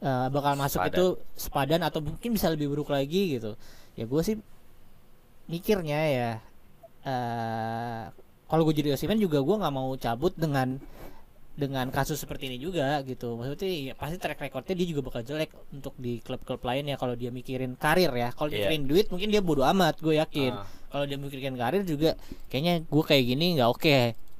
eh, 0.05 0.27
bakal 0.29 0.53
masuk 0.55 0.79
Sepadan. 0.85 0.93
itu 0.93 1.05
sepadan 1.35 1.81
atau 1.83 1.99
mungkin 1.99 2.29
bisa 2.37 2.47
lebih 2.53 2.71
buruk 2.71 2.93
lagi 2.93 3.37
gitu 3.41 3.57
ya 3.97 4.05
gue 4.05 4.21
sih 4.21 4.37
mikirnya 5.45 5.99
ya 6.09 6.31
eh 7.03 8.03
kalau 8.47 8.63
gue 8.63 8.75
jadi 8.75 8.93
Osimhen 8.93 9.17
juga 9.17 9.41
gue 9.41 9.55
nggak 9.57 9.73
mau 9.73 9.91
cabut 9.95 10.33
dengan 10.33 10.77
dengan 11.53 11.85
kasus 11.89 12.17
seperti 12.17 12.49
ini 12.49 12.57
juga 12.57 12.97
gitu 13.05 13.37
maksudnya 13.37 13.69
ya, 13.69 13.93
pasti 13.93 14.17
track 14.17 14.41
recordnya 14.41 14.73
dia 14.73 14.87
juga 14.89 15.01
bakal 15.05 15.21
jelek 15.21 15.53
untuk 15.69 15.93
di 15.95 16.17
klub-klub 16.17 16.57
lain 16.59 16.89
ya 16.89 16.97
kalau 16.97 17.13
dia 17.13 17.29
mikirin 17.29 17.77
karir 17.77 18.09
ya 18.09 18.33
kalau 18.33 18.49
Iya. 18.49 18.65
mikirin 18.65 18.83
duit 18.87 19.05
mungkin 19.13 19.29
dia 19.29 19.37
bodo 19.37 19.61
amat 19.63 20.01
gue 20.01 20.17
yakin 20.17 20.49
Ah. 20.49 20.65
kalau 20.89 21.05
dia 21.05 21.17
mikirin 21.17 21.53
karir 21.53 21.85
juga 21.85 22.17
kayaknya 22.49 22.81
gue 22.81 23.03
kayak 23.05 23.23
gini 23.27 23.45
nggak 23.57 23.69
oke 23.69 23.97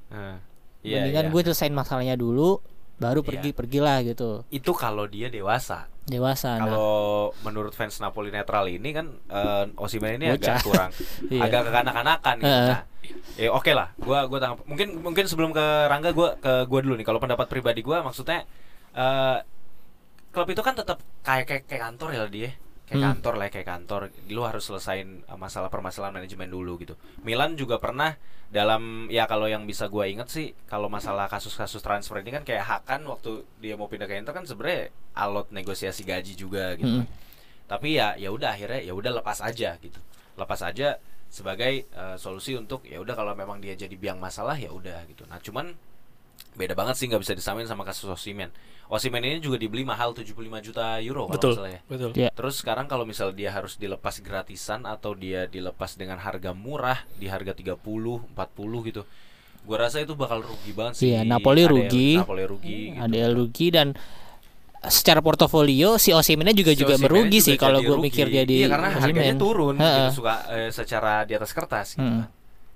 Heeh. 0.09 0.37
Iya, 0.83 0.95
mendingan 0.99 1.25
iya. 1.25 1.31
gue 1.31 1.41
selesain 1.45 1.71
masalahnya 1.71 2.15
dulu 2.17 2.59
baru 2.95 3.19
Iya. 3.19 3.27
pergi 3.27 3.49
pergilah 3.51 3.97
gitu 4.03 4.45
itu 4.49 4.71
kalau 4.71 5.05
dia 5.05 5.27
dewasa. 5.27 5.89
dewasa 6.03 6.59
nah 6.59 6.67
Kalau 6.67 6.91
menurut 7.41 7.71
fans 7.71 7.97
Napoli 7.97 8.27
netral 8.27 8.67
ini 8.67 8.91
kan 8.91 9.07
eh, 9.27 9.65
Osimhen 9.75 10.19
ini 10.19 10.29
Bocah. 10.29 10.55
agak 10.55 10.63
kurang 10.63 10.91
Iya. 11.33 11.41
agak 11.43 11.61
kekanak-kanakan 11.67 12.35
gitu. 12.37 12.47
Heeh. 12.49 12.69
Nah, 12.69 12.81
ya 13.35 13.49
oke 13.49 13.71
lah. 13.71 13.87
Gua 13.97 14.27
gua 14.27 14.37
tanggap. 14.37 14.63
Mungkin 14.63 14.87
mungkin 14.99 15.25
sebelum 15.25 15.51
ke 15.51 15.63
Rangga 15.87 16.11
gua 16.11 16.35
ke 16.37 16.67
gua 16.67 16.79
dulu 16.79 16.95
nih. 16.95 17.03
Kalau 17.03 17.17
pendapat 17.17 17.47
pribadi 17.47 17.79
gua 17.79 17.99
maksudnya 18.01 18.43
eh 18.93 19.37
klub 20.29 20.47
itu 20.47 20.59
kan 20.59 20.73
tetap 20.73 20.97
kayak 21.21 21.45
kayak, 21.45 21.63
kayak 21.65 21.81
kantor 21.87 22.09
ya 22.09 22.23
dia. 22.27 22.51
Kayak 22.93 23.01
Hmm. 23.01 23.09
kantor 23.17 23.33
lah 23.41 23.47
kayak 23.49 23.67
kantor. 23.67 24.01
Lu 24.29 24.45
harus 24.45 24.63
selesain 24.69 25.25
eh, 25.25 25.37
masalah 25.41 25.73
permasalahan 25.73 26.13
manajemen 26.13 26.45
dulu 26.45 26.77
gitu. 26.77 26.93
Milan 27.25 27.57
juga 27.57 27.81
pernah 27.81 28.13
dalam 28.53 29.09
ya 29.09 29.25
kalau 29.25 29.49
yang 29.49 29.65
bisa 29.65 29.89
gua 29.89 30.05
inget 30.05 30.29
sih 30.29 30.53
kalau 30.69 30.85
masalah 30.85 31.25
kasus-kasus 31.25 31.81
transfer 31.81 32.21
ini 32.21 32.29
kan 32.29 32.45
kayak 32.45 32.61
Hakan 32.69 33.09
waktu 33.09 33.41
dia 33.57 33.73
mau 33.73 33.89
pindah 33.89 34.05
ke 34.05 34.13
Inter 34.13 34.29
kan 34.29 34.45
sebenarnya 34.45 34.93
alot 35.17 35.49
negosiasi 35.49 36.05
gaji 36.05 36.37
juga 36.37 36.77
gitu. 36.77 37.01
Mm. 37.01 37.09
Tapi 37.65 37.97
ya 37.97 38.13
ya 38.13 38.29
udah 38.29 38.53
akhirnya 38.53 38.85
ya 38.85 38.93
udah 38.93 39.09
lepas 39.17 39.41
aja 39.41 39.73
gitu. 39.81 39.97
Lepas 40.37 40.61
aja 40.61 41.01
sebagai 41.33 41.89
eh, 41.89 42.15
solusi 42.21 42.53
untuk 42.53 42.85
ya 42.85 43.01
udah 43.01 43.17
kalau 43.17 43.33
memang 43.33 43.57
dia 43.57 43.73
jadi 43.73 43.97
biang 43.97 44.21
masalah 44.21 44.53
ya 44.53 44.69
udah 44.69 45.01
gitu. 45.09 45.25
Nah, 45.25 45.41
cuman 45.41 45.73
beda 46.53 46.73
banget 46.77 46.95
sih 46.97 47.05
nggak 47.09 47.21
bisa 47.21 47.33
disamain 47.33 47.65
sama 47.65 47.81
kasus 47.83 48.05
Osimen. 48.07 48.53
Osimen 48.91 49.23
ini 49.25 49.41
juga 49.41 49.57
dibeli 49.57 49.81
mahal 49.81 50.13
75 50.13 50.37
juta 50.61 51.01
euro 51.01 51.25
kalau 51.25 51.33
Betul. 51.33 51.51
nggak 51.51 51.59
salah 51.59 51.71
ya. 51.71 51.81
Betul. 51.89 52.09
Ya. 52.13 52.29
Terus 52.29 52.55
sekarang 52.61 52.85
kalau 52.85 53.03
misal 53.09 53.33
dia 53.33 53.49
harus 53.49 53.79
dilepas 53.79 54.21
gratisan 54.21 54.85
atau 54.85 55.17
dia 55.17 55.49
dilepas 55.49 55.97
dengan 55.97 56.21
harga 56.21 56.53
murah 56.53 57.01
di 57.17 57.25
harga 57.25 57.57
30, 57.57 57.79
40 57.79 58.89
gitu. 58.89 59.01
Gua 59.63 59.77
rasa 59.79 60.03
itu 60.03 60.13
bakal 60.13 60.43
rugi 60.43 60.71
banget 60.75 60.93
sih. 60.99 61.15
Iya, 61.15 61.23
Napoli 61.23 61.63
ADL 61.63 61.71
rugi. 61.71 62.09
Napoli 62.19 62.43
rugi 62.43 62.79
gitu. 62.91 62.99
ada 62.99 63.19
rugi 63.31 63.67
dan 63.71 63.87
secara 64.83 65.23
portofolio 65.23 65.95
si 65.95 66.11
Osimhennya 66.11 66.51
juga 66.51 66.75
Si 66.75 66.83
juga 66.83 66.99
merugi 66.99 67.39
juga 67.39 67.45
sih 67.47 67.55
kalau 67.55 67.79
gue 67.79 67.97
mikir 68.03 68.27
jadi 68.27 68.67
Iya 68.67 68.67
karena 68.67 68.89
harganya 68.91 69.31
Osimhen. 69.31 69.39
turun 69.39 69.75
Heeh. 69.79 69.95
gitu 70.11 70.19
suka 70.19 70.35
eh, 70.51 70.69
secara 70.75 71.23
di 71.23 71.33
atas 71.39 71.55
kertas 71.55 71.95
gitu. 71.95 72.03
Hmm. 72.03 72.27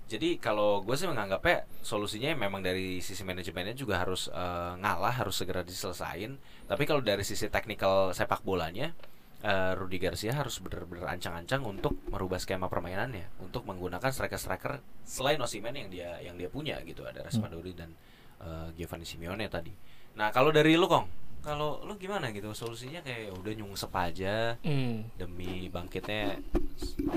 Jadi 0.08 0.40
kalau 0.40 0.80
gue 0.88 0.96
sih 0.96 1.04
menganggapnya 1.04 1.68
solusinya 1.84 2.32
memang 2.32 2.64
dari 2.64 3.04
sisi 3.04 3.28
manajemennya 3.28 3.76
juga 3.76 4.00
harus 4.00 4.32
eh, 4.32 4.74
ngalah, 4.80 5.12
harus 5.20 5.36
segera 5.36 5.68
diselesain. 5.68 6.40
Tapi 6.64 6.84
kalau 6.88 7.04
dari 7.04 7.28
sisi 7.28 7.52
teknikal 7.52 8.16
sepak 8.16 8.40
bolanya, 8.40 8.96
eh, 9.44 9.76
Rudi 9.76 10.00
Garcia 10.00 10.32
harus 10.32 10.64
benar-benar 10.64 11.12
ancang-ancang 11.12 11.60
untuk 11.68 12.00
merubah 12.08 12.40
skema 12.40 12.72
permainannya, 12.72 13.28
untuk 13.44 13.68
menggunakan 13.68 14.08
striker-striker 14.08 14.80
selain 15.04 15.44
Osimhen 15.44 15.76
yang 15.76 15.92
dia 15.92 16.10
yang 16.24 16.40
dia 16.40 16.48
punya 16.48 16.80
gitu, 16.88 17.04
ada 17.04 17.28
Raspadori 17.28 17.76
dan 17.76 17.92
eh, 18.40 18.72
Giovanni 18.80 19.04
Simeone 19.04 19.52
tadi. 19.52 19.76
Nah 20.16 20.32
kalau 20.32 20.56
dari 20.56 20.80
lu 20.80 20.88
kong, 20.88 21.04
kalau 21.44 21.84
lu 21.84 22.00
gimana 22.00 22.32
gitu 22.32 22.56
solusinya 22.56 23.04
kayak 23.04 23.36
udah 23.36 23.54
nyungsep 23.60 23.92
aja 23.92 24.56
Hmm. 24.64 25.04
demi 25.20 25.68
bangkitnya 25.68 26.40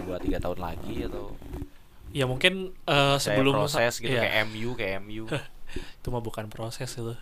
2-3 0.06 0.42
tahun 0.42 0.58
lagi 0.58 1.06
atau 1.06 1.34
Ya 2.10 2.26
mungkin 2.26 2.74
saya 2.86 3.18
sebelum 3.18 3.54
proses 3.54 4.02
gitu 4.02 4.10
Iya. 4.10 4.26
kayak 4.26 4.34
MU 4.50 4.70
kayak 4.74 4.94
MU 5.06 5.24
itu 6.02 6.08
mah 6.10 6.18
bukan 6.18 6.50
proses 6.50 6.90
itu. 6.90 7.14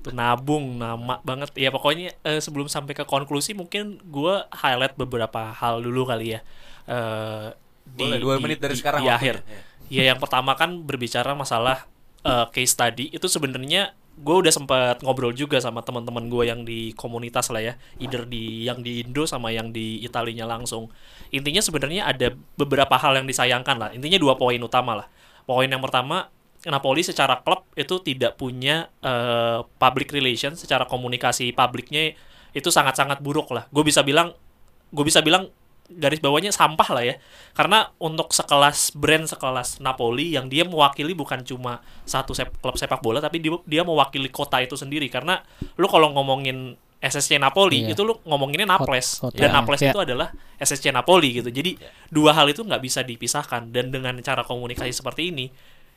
Itu 0.00 0.10
nabung 0.16 0.80
nama 0.80 1.20
banget. 1.20 1.52
Ya 1.52 1.68
pokoknya 1.68 2.16
eh, 2.24 2.40
sebelum 2.40 2.72
sampai 2.72 2.96
ke 2.96 3.04
konklusi 3.04 3.52
mungkin 3.52 4.00
gua 4.08 4.48
highlight 4.52 4.96
beberapa 4.96 5.52
hal 5.52 5.84
dulu 5.84 6.08
kali 6.08 6.38
ya. 6.38 6.40
Eh, 6.88 7.52
Boleh, 7.86 8.18
dua 8.18 8.40
menit 8.40 8.58
dari 8.58 8.74
sekarang 8.74 9.04
di 9.04 9.12
akhir. 9.12 9.44
Iya. 9.86 10.02
ya 10.02 10.02
yang 10.10 10.18
pertama 10.18 10.58
kan 10.58 10.82
berbicara 10.82 11.36
masalah 11.38 11.86
uh, 12.26 12.50
case 12.50 12.74
study. 12.74 13.14
Itu 13.14 13.30
sebenarnya 13.30 13.94
gue 14.16 14.36
udah 14.40 14.48
sempat 14.48 15.04
ngobrol 15.04 15.36
juga 15.36 15.60
sama 15.60 15.84
teman-teman 15.84 16.24
gue 16.32 16.44
yang 16.48 16.64
di 16.64 16.96
komunitas 16.96 17.52
lah 17.52 17.60
ya, 17.60 17.74
either 18.00 18.24
di 18.24 18.64
yang 18.64 18.80
di 18.80 19.04
Indo 19.04 19.28
sama 19.28 19.52
yang 19.52 19.70
di 19.76 20.00
Italinya 20.00 20.48
langsung. 20.48 20.88
Intinya 21.28 21.60
sebenarnya 21.60 22.08
ada 22.08 22.32
beberapa 22.56 22.96
hal 22.96 23.20
yang 23.20 23.28
disayangkan 23.28 23.76
lah. 23.76 23.90
Intinya 23.92 24.16
dua 24.16 24.40
poin 24.40 24.56
utama 24.56 25.04
lah. 25.04 25.06
Poin 25.44 25.68
yang 25.68 25.84
pertama, 25.84 26.32
Napoli 26.64 27.04
secara 27.04 27.44
klub 27.44 27.68
itu 27.76 28.00
tidak 28.00 28.40
punya 28.40 28.88
uh, 29.04 29.68
public 29.76 30.10
relation, 30.10 30.56
secara 30.56 30.88
komunikasi 30.88 31.52
publiknya 31.52 32.16
itu 32.56 32.72
sangat-sangat 32.72 33.20
buruk 33.20 33.52
lah. 33.52 33.68
Gue 33.68 33.84
bisa 33.84 34.00
bilang, 34.00 34.32
gue 34.90 35.04
bisa 35.04 35.20
bilang 35.20 35.52
garis 35.88 36.18
bawahnya 36.18 36.50
sampah 36.50 36.88
lah 36.90 37.04
ya 37.04 37.14
karena 37.52 37.90
untuk 37.96 38.30
sekelas 38.30 38.92
brand 38.92 39.24
sekelas 39.24 39.78
Napoli 39.78 40.32
yang 40.32 40.46
dia 40.46 40.62
mewakili 40.62 41.12
bukan 41.12 41.40
cuma 41.40 41.78
satu 42.02 42.30
sep 42.30 42.50
klub 42.58 42.74
sepak 42.74 42.98
bola 42.98 43.18
tapi 43.18 43.38
dia, 43.38 43.54
dia 43.62 43.82
mewakili 43.82 44.26
kota 44.26 44.58
itu 44.58 44.74
sendiri 44.74 45.06
karena 45.06 45.40
lu 45.74 45.86
kalau 45.86 46.10
ngomongin 46.10 46.74
SSC 46.96 47.36
Napoli 47.36 47.84
Iya. 47.84 47.92
itu 47.92 48.02
lu 48.02 48.18
ngomonginnya 48.24 48.66
Naples 48.68 49.20
Kota. 49.20 49.36
dan 49.36 49.48
Iya. 49.48 49.54
Naples 49.54 49.80
Iya. 49.80 49.90
itu 49.90 49.98
adalah 50.00 50.28
SSC 50.56 50.90
Napoli 50.90 51.28
gitu 51.34 51.48
jadi 51.48 51.76
dua 52.08 52.32
hal 52.32 52.48
itu 52.48 52.60
nggak 52.60 52.80
bisa 52.80 53.00
dipisahkan 53.00 53.68
dan 53.68 53.92
dengan 53.92 54.16
cara 54.20 54.42
komunikasi 54.42 54.90
seperti 54.90 55.28
ini 55.28 55.52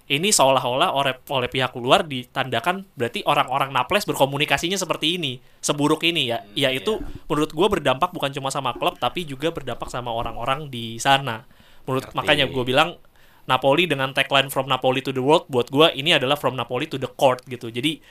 ini 0.09 0.33
seolah-olah 0.33 0.89
oleh 0.89 1.13
oleh 1.29 1.49
pihak 1.53 1.77
luar 1.77 2.01
ditandakan 2.01 2.89
berarti 2.97 3.21
orang-orang 3.29 3.69
Naples 3.69 4.09
berkomunikasinya 4.09 4.73
seperti 4.73 5.21
ini 5.21 5.37
seburuk 5.61 6.01
ini 6.01 6.33
ya. 6.33 6.41
Yaitu 6.57 6.97
menurut 7.29 7.53
gue 7.53 7.67
berdampak 7.77 8.09
bukan 8.09 8.33
cuma 8.33 8.49
sama 8.49 8.73
klub 8.73 8.97
tapi 8.97 9.29
juga 9.29 9.53
berdampak 9.53 9.85
sama 9.93 10.09
orang-orang 10.09 10.73
di 10.73 10.97
sana. 10.97 11.45
Menurut 11.85 12.09
Ngerti. 12.09 12.17
makanya 12.17 12.45
gue 12.49 12.63
bilang 12.65 12.97
Napoli 13.45 13.85
dengan 13.85 14.09
tagline 14.09 14.49
from 14.49 14.65
Napoli 14.65 15.05
to 15.05 15.13
the 15.13 15.21
world 15.21 15.45
buat 15.45 15.69
gue 15.69 15.93
ini 15.93 16.17
adalah 16.17 16.37
from 16.41 16.57
Napoli 16.57 16.89
to 16.89 16.97
the 16.97 17.09
court 17.13 17.45
gitu. 17.45 17.69
Jadi 17.69 18.01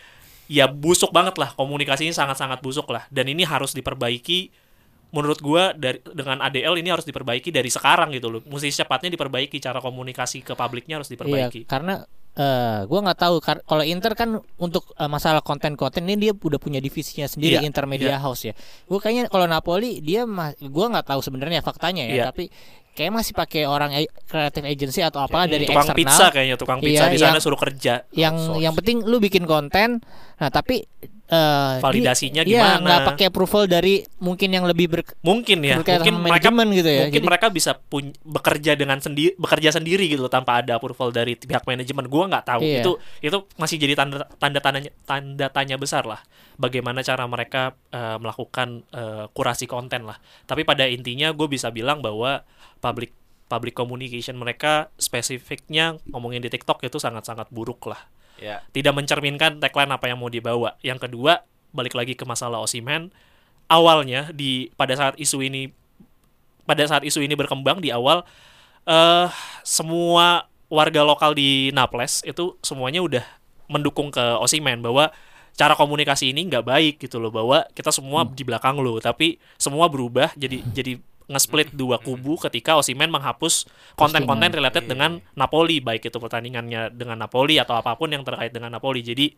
ya 0.46 0.70
busuk 0.70 1.10
banget 1.10 1.34
lah 1.34 1.50
komunikasinya 1.58 2.14
sangat-sangat 2.14 2.62
busuk 2.62 2.86
lah. 2.94 3.10
Dan 3.10 3.26
ini 3.26 3.42
harus 3.42 3.74
diperbaiki 3.74 4.67
menurut 5.08 5.38
gua 5.38 5.72
dari 5.72 6.04
dengan 6.04 6.40
ADL 6.40 6.76
ini 6.76 6.88
harus 6.88 7.02
diperbaiki 7.02 7.48
dari 7.48 7.66
sekarang 7.66 8.12
gitu 8.12 8.28
loh 8.28 8.40
mesti 8.42 8.68
secepatnya 8.68 9.08
diperbaiki 9.10 9.56
cara 9.56 9.78
komunikasi 9.78 10.40
ke 10.40 10.52
publiknya 10.52 11.00
harus 11.00 11.08
Iya, 11.08 11.14
diperbaiki 11.16 11.60
karena 11.64 12.04
eh 12.34 12.80
gua 12.84 13.00
nggak 13.02 13.18
tahu 13.18 13.34
kalau 13.40 13.82
Inter 13.82 14.12
kan 14.12 14.30
untuk 14.56 14.92
eh, 14.92 15.06
masalah 15.06 15.40
konten-konten 15.40 16.04
ini 16.04 16.16
dia 16.20 16.32
udah 16.32 16.56
punya 16.56 16.78
divisinya 16.78 17.24
sendiri 17.24 17.56
Iya, 17.56 17.64
Intermedia 17.64 18.14
House 18.16 18.44
ya. 18.44 18.54
Gua 18.84 18.98
kayaknya 18.98 19.26
kalau 19.26 19.44
Napoli 19.44 19.98
dia 19.98 20.22
gua 20.62 20.86
nggak 20.88 21.06
tahu 21.08 21.20
sebenarnya 21.20 21.60
faktanya 21.60 22.04
ya, 22.04 22.14
Iya. 22.14 22.24
tapi 22.28 22.46
kayak 22.92 23.10
masih 23.12 23.32
pakai 23.32 23.62
orang 23.64 23.90
e- 23.96 24.10
creative 24.22 24.66
agency 24.66 25.00
atau 25.00 25.18
apalah 25.18 25.46
dari 25.46 25.64
tukang 25.64 25.82
eksternal 25.82 25.98
pizza 25.98 26.26
kayaknya 26.28 26.56
tukang 26.58 26.78
pizza 26.78 27.04
Iya, 27.06 27.10
di 27.10 27.18
sana 27.18 27.30
yang- 27.32 27.42
suruh 27.42 27.56
kerja 27.56 27.94
yang 28.12 28.34
outsource. 28.36 28.60
yang 28.60 28.74
penting 28.74 28.96
lu 29.02 29.16
bikin 29.18 29.42
konten. 29.42 29.98
Nah, 30.36 30.50
tapi 30.52 30.82
eh 31.28 31.76
Validasinya 31.78 32.40
di- 32.40 32.52
Iya, 32.52 32.80
gimana? 32.80 32.80
nggak 32.80 33.00
pakai 33.06 33.24
approval 33.28 33.64
dari 33.64 34.00
mungkin 34.18 34.48
yang 34.48 34.64
lebih 34.64 34.88
ber 34.88 35.00
mungkin 35.20 35.60
ya 35.60 35.76
mungkin 35.76 36.14
mereka 36.18 36.48
gitu 36.50 36.88
ya. 36.88 37.00
mungkin 37.04 37.20
Jadi- 37.20 37.28
mereka 37.28 37.46
bisa 37.48 37.76
pun 37.76 38.16
bekerja 38.18 38.72
dengan 38.74 38.96
sendiri 38.96 39.36
bekerja 39.36 39.70
sendiri 39.70 40.08
gitu 40.08 40.20
loh, 40.20 40.28
tanpa 40.28 40.58
ada 40.58 40.74
approval 40.74 41.12
dari 41.12 41.36
pihak 41.36 41.62
manajemen 41.62 42.08
gua 42.08 42.26
nggak 42.26 42.44
tahu 42.46 42.60
Iya. 42.62 42.80
itu 42.80 42.92
itu 43.20 43.38
masih 43.54 43.76
jadi 43.76 43.92
tanda 43.94 44.24
tanda 44.34 44.58
tanya 44.58 44.80
tanda 45.04 45.46
tanya 45.48 45.76
besar 45.76 46.02
lah 46.02 46.24
bagaimana 46.56 47.00
cara 47.00 47.22
mereka 47.24 47.76
eh, 47.88 48.16
melakukan 48.16 48.88
eh, 48.88 49.24
kurasi 49.30 49.64
konten 49.64 50.04
lah 50.04 50.16
tapi 50.42 50.64
pada 50.64 50.84
intinya 50.84 51.28
gue 51.30 51.44
bisa 51.46 51.68
bilang 51.68 52.00
bahwa 52.00 52.40
public 52.78 53.12
public 53.44 53.72
communication 53.72 54.34
mereka 54.34 54.88
spesifiknya 54.96 55.96
ngomongin 56.06 56.40
di 56.40 56.48
TikTok 56.48 56.80
itu 56.82 56.96
sangat-sangat 56.96 57.48
buruk 57.48 57.84
lah 57.84 58.00
Ya. 58.38 58.62
tidak 58.70 58.94
mencerminkan 58.94 59.58
tagline 59.58 59.90
apa 59.90 60.06
yang 60.06 60.18
mau 60.22 60.30
dibawa. 60.30 60.78
Yang 60.80 61.10
kedua, 61.10 61.42
balik 61.74 61.98
lagi 61.98 62.14
ke 62.14 62.22
masalah 62.22 62.62
Osimen. 62.62 63.10
Awalnya 63.68 64.32
di 64.32 64.72
pada 64.78 64.96
saat 64.96 65.18
isu 65.20 65.44
ini 65.44 65.74
pada 66.64 66.84
saat 66.88 67.04
isu 67.04 67.20
ini 67.24 67.36
berkembang 67.36 67.80
di 67.80 67.92
awal 67.92 68.24
eh 68.88 69.28
semua 69.64 70.48
warga 70.68 71.04
lokal 71.04 71.32
di 71.36 71.72
Naples 71.72 72.24
itu 72.24 72.56
semuanya 72.64 73.00
udah 73.04 73.24
mendukung 73.68 74.08
ke 74.08 74.20
Osimen 74.40 74.80
bahwa 74.80 75.12
cara 75.58 75.74
komunikasi 75.76 76.32
ini 76.32 76.48
nggak 76.48 76.64
baik 76.64 76.94
gitu 77.02 77.18
loh 77.18 77.34
bahwa 77.34 77.66
kita 77.74 77.90
semua 77.92 78.24
di 78.24 78.46
belakang 78.46 78.78
lo 78.78 79.02
tapi 79.02 79.36
semua 79.60 79.90
berubah 79.90 80.32
jadi 80.38 80.62
jadi 80.72 81.02
nge-split 81.28 81.70
dua 81.70 81.96
kubu 81.98 82.40
ketika 82.40 82.74
Osimen 82.74 83.06
menghapus 83.06 83.68
konten-konten 83.94 84.48
related 84.50 84.82
Iya. 84.82 84.90
dengan 84.90 85.10
Napoli 85.32 85.78
baik 85.78 86.02
itu 86.02 86.16
pertandingannya 86.16 86.88
dengan 86.90 87.16
Napoli 87.16 87.56
atau 87.56 87.76
apa 87.76 87.92
pun 87.94 88.08
yang 88.08 88.22
terkait 88.22 88.48
dengan 88.48 88.68
Napoli 88.70 89.00
jadi 89.00 89.36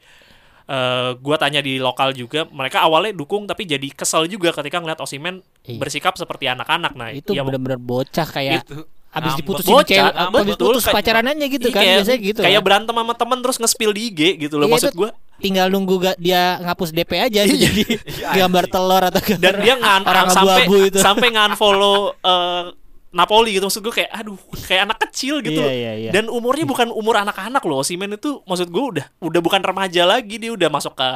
eh 0.63 1.11
gua 1.17 1.35
tanya 1.35 1.59
di 1.59 1.77
lokal 1.77 2.15
juga 2.15 2.47
mereka 2.47 2.81
awalnya 2.81 3.11
dukung 3.11 3.43
tapi 3.43 3.67
jadi 3.67 3.91
kesel 3.91 4.25
juga 4.25 4.55
ketika 4.55 4.79
ngeliat 4.79 4.99
Osimen 4.99 5.43
Iya. 5.61 5.77
bersikap 5.77 6.15
seperti 6.15 6.47
anak-anak 6.47 6.95
nah 6.95 7.11
itu 7.11 7.35
ya, 7.35 7.43
benar-benar 7.43 7.77
bocah 7.77 8.25
kayak 8.25 8.63
Itu 8.63 8.87
abis 9.11 9.35
diputusin 9.35 9.67
Bocah, 9.69 9.91
cewek, 9.91 10.13
ngambek, 10.15 10.39
abis 10.41 10.55
betul. 10.55 10.67
putus 10.71 10.85
Kayak- 10.85 10.97
pacarannya 11.03 11.47
gitu 11.51 11.67
Iya, 11.67 11.75
kan 11.75 11.83
kayak, 11.83 11.97
biasanya 11.99 12.19
gitu 12.23 12.41
kayak 12.41 12.55
kan. 12.55 12.63
berantem 12.65 12.95
sama 12.95 13.15
temen 13.19 13.39
terus 13.43 13.57
nge-spill 13.59 13.91
di 13.91 14.03
IG 14.07 14.21
gitu 14.39 14.55
loh 14.55 14.67
Iya, 14.71 14.75
maksud 14.79 14.93
gua 14.95 15.11
tinggal 15.41 15.67
nunggu 15.67 15.97
ga, 15.97 16.13
dia 16.15 16.43
ngapus 16.61 16.93
DP 16.93 17.13
aja 17.19 17.41
gitu, 17.43 17.57
jadi 17.59 17.83
gambar 18.39 18.65
telur 18.67 19.03
atau 19.03 19.19
gambar 19.19 19.41
dan 19.41 19.55
dia 19.59 19.75
ngan 19.75 20.03
orang 20.03 20.29
sampai 20.29 20.63
abu-abu 20.63 20.77
itu. 20.87 20.99
sampai 20.99 21.29
ngan-follow 21.33 21.97
eh, 22.17 22.65
Napoli 23.11 23.59
gitu. 23.59 23.67
Maksud 23.67 23.83
gue 23.83 23.95
kayak 23.97 24.11
aduh 24.15 24.39
kayak 24.63 24.83
anak 24.87 24.99
kecil 25.03 25.43
gitu 25.43 25.59
Iya, 25.59 25.75
iya, 25.75 25.93
iya. 25.99 26.11
dan 26.13 26.31
umurnya 26.31 26.63
bukan 26.63 26.95
umur 26.95 27.19
anak-anak 27.19 27.59
loh. 27.65 27.83
Osimhen 27.83 28.15
itu 28.15 28.39
maksud 28.45 28.71
gue 28.71 28.85
udah 28.95 29.07
udah 29.19 29.41
bukan 29.41 29.59
remaja 29.59 30.07
lagi. 30.07 30.39
Dia 30.39 30.55
udah 30.55 30.71
masuk 30.71 30.95
ke 30.95 31.09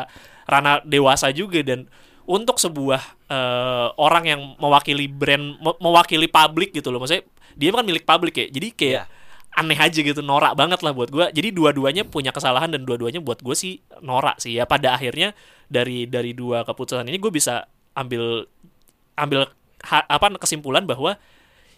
ranah 0.44 0.82
dewasa 0.82 1.30
juga. 1.30 1.62
Dan 1.62 1.86
untuk 2.26 2.58
sebuah 2.58 2.98
eh, 3.30 3.88
orang 3.94 4.24
yang 4.26 4.40
mewakili 4.58 5.06
brand 5.06 5.54
me- 5.54 5.78
mewakili 5.78 6.26
publik 6.26 6.74
gitu 6.74 6.90
loh. 6.90 6.98
Maksudnya 6.98 7.22
dia 7.54 7.70
kan 7.70 7.86
milik 7.86 8.02
publik 8.02 8.34
ya. 8.34 8.46
Jadi 8.50 8.68
kayak 8.74 9.04
Iya. 9.06 9.22
Aneh 9.54 9.78
aja 9.78 10.00
gitu 10.02 10.18
norak 10.18 10.58
banget 10.58 10.82
lah 10.82 10.90
buat 10.90 11.14
gue 11.14 11.30
jadi 11.30 11.54
dua-duanya 11.54 12.02
punya 12.02 12.34
kesalahan 12.34 12.74
dan 12.74 12.82
dua-duanya 12.82 13.22
buat 13.22 13.38
gue 13.38 13.54
sih 13.54 13.80
norak 14.02 14.42
sih 14.42 14.58
ya. 14.58 14.66
Pada 14.66 14.98
akhirnya 14.98 15.32
dari 15.70 16.10
dari 16.10 16.34
dua 16.34 16.66
keputusan 16.66 17.06
ini 17.06 17.18
gue 17.22 17.30
bisa 17.30 17.70
ambil 17.94 18.50
ambil 19.14 19.46
ha- 19.86 20.06
apa 20.10 20.34
kesimpulan 20.42 20.82
bahwa 20.84 21.14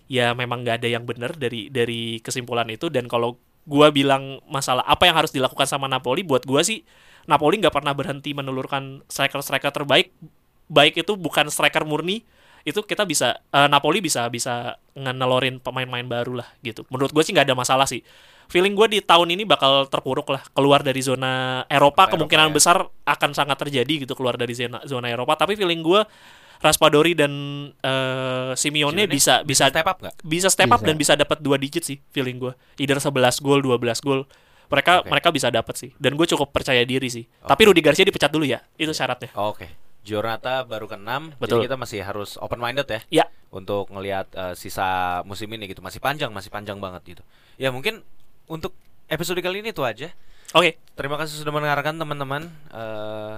ya 0.08 0.32
memang 0.32 0.64
nggak 0.64 0.82
ada 0.82 0.88
yang 0.88 1.04
benar 1.04 1.36
dari 1.36 1.68
dari 1.68 2.18
kesimpulan 2.24 2.66
itu. 2.72 2.88
Dan 2.88 3.10
kalau 3.10 3.36
gua 3.66 3.90
bilang 3.92 4.40
masalah 4.46 4.86
apa 4.86 5.10
yang 5.10 5.16
harus 5.18 5.34
dilakukan 5.34 5.66
sama 5.66 5.90
Napoli 5.90 6.22
buat 6.22 6.46
gua 6.46 6.62
sih 6.62 6.86
Napoli 7.26 7.58
nggak 7.58 7.74
pernah 7.74 7.92
berhenti 7.92 8.30
menelurkan 8.32 9.02
striker-striker 9.10 9.74
terbaik. 9.74 10.14
Baik 10.66 11.02
itu 11.02 11.14
bukan 11.14 11.50
striker 11.50 11.86
murni 11.86 12.26
itu 12.66 12.82
kita 12.82 13.06
bisa 13.06 13.38
eh, 13.54 13.68
Napoli 13.70 14.02
bisa 14.02 14.26
bisa 14.26 14.74
ngenelorin 14.98 15.62
pemain-pemain 15.62 16.02
baru 16.02 16.42
lah 16.42 16.48
gitu. 16.66 16.82
Menurut 16.90 17.14
gue 17.14 17.22
sih 17.22 17.30
nggak 17.30 17.46
ada 17.46 17.54
masalah 17.54 17.86
sih. 17.86 18.02
Feeling 18.50 18.74
gue 18.74 18.86
di 18.90 18.98
tahun 19.02 19.38
ini 19.38 19.46
bakal 19.46 19.86
terpuruk 19.86 20.26
lah 20.34 20.42
keluar 20.50 20.82
dari 20.82 20.98
zona 20.98 21.62
Eropa 21.70 22.06
Eropa, 22.06 22.18
kemungkinan 22.18 22.50
ya. 22.50 22.54
besar 22.54 22.76
akan 23.06 23.30
sangat 23.34 23.58
terjadi 23.62 24.06
gitu 24.06 24.18
keluar 24.18 24.34
dari 24.34 24.50
zona 24.50 24.82
zona 24.82 25.06
Eropa. 25.06 25.38
Tapi 25.38 25.54
feeling 25.54 25.78
gue 25.86 26.02
Raspadori 26.58 27.14
dan 27.14 27.32
eh, 27.70 28.50
Simeone 28.58 29.06
bisa 29.06 29.46
bisa 29.46 29.70
step 29.70 29.86
up 29.86 29.98
bisa 30.26 30.48
step 30.50 30.66
up 30.72 30.82
Bisa. 30.82 30.88
dan 30.90 30.94
bisa 30.98 31.12
dapat 31.14 31.38
dua 31.38 31.60
digit 31.60 31.84
sih 31.86 32.00
feeling 32.10 32.40
gue 32.40 32.52
either 32.82 32.98
11 32.98 33.14
gol 33.46 33.62
12 33.62 33.78
gol. 34.02 34.26
Mereka 34.66 35.06
Oke. 35.06 35.14
mereka 35.14 35.28
bisa 35.30 35.46
dapat 35.54 35.78
sih. 35.78 35.94
Dan 35.94 36.18
gue 36.18 36.26
cukup 36.26 36.50
percaya 36.50 36.82
diri 36.82 37.06
sih. 37.06 37.22
Tapi 37.22 37.62
Rudi 37.70 37.78
Garcia 37.78 38.02
dipecat 38.02 38.34
dulu 38.34 38.42
ya 38.42 38.58
itu 38.74 38.90
syaratnya. 38.90 39.30
Oke. 39.38 39.85
Giornata 40.06 40.62
baru 40.62 40.86
ke-6, 40.86 41.34
Betul. 41.36 41.58
jadi 41.58 41.60
kita 41.66 41.76
masih 41.76 41.98
harus 42.06 42.38
open 42.38 42.62
minded 42.62 42.86
ya. 42.86 43.00
Ya. 43.10 43.26
Untuk 43.50 43.90
ngelihat 43.90 44.30
eh, 44.30 44.54
sisa 44.54 45.20
musim 45.26 45.50
ini 45.50 45.66
gitu. 45.66 45.82
Masih 45.82 45.98
panjang, 45.98 46.30
masih 46.30 46.48
panjang 46.48 46.78
banget 46.78 47.18
gitu. 47.18 47.22
Ya 47.58 47.74
mungkin 47.74 48.06
untuk 48.46 48.70
episode 49.10 49.42
kali 49.42 49.66
ini 49.66 49.74
itu 49.74 49.82
aja. 49.82 50.14
oke 50.54 50.78
Terima 50.94 51.18
kasih 51.18 51.42
sudah 51.42 51.50
mendengarkan 51.50 51.98
teman-teman. 51.98 52.46
Eh, 52.70 53.36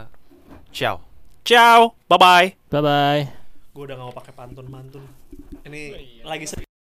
ciao. 0.71 1.01
ciao 1.41 1.97
bye 2.05 2.21
bye 2.21 2.49
Bye 2.69 2.85
bye. 2.85 3.23
gue 3.73 3.83
udah 3.85 3.97
gak 3.97 4.05
mau 4.05 4.13
pakai 4.13 4.35
pantun 4.37 4.69
pantun 4.69 5.01
ini 5.65 5.97
lagi 6.21 6.45
sedih 6.45 6.68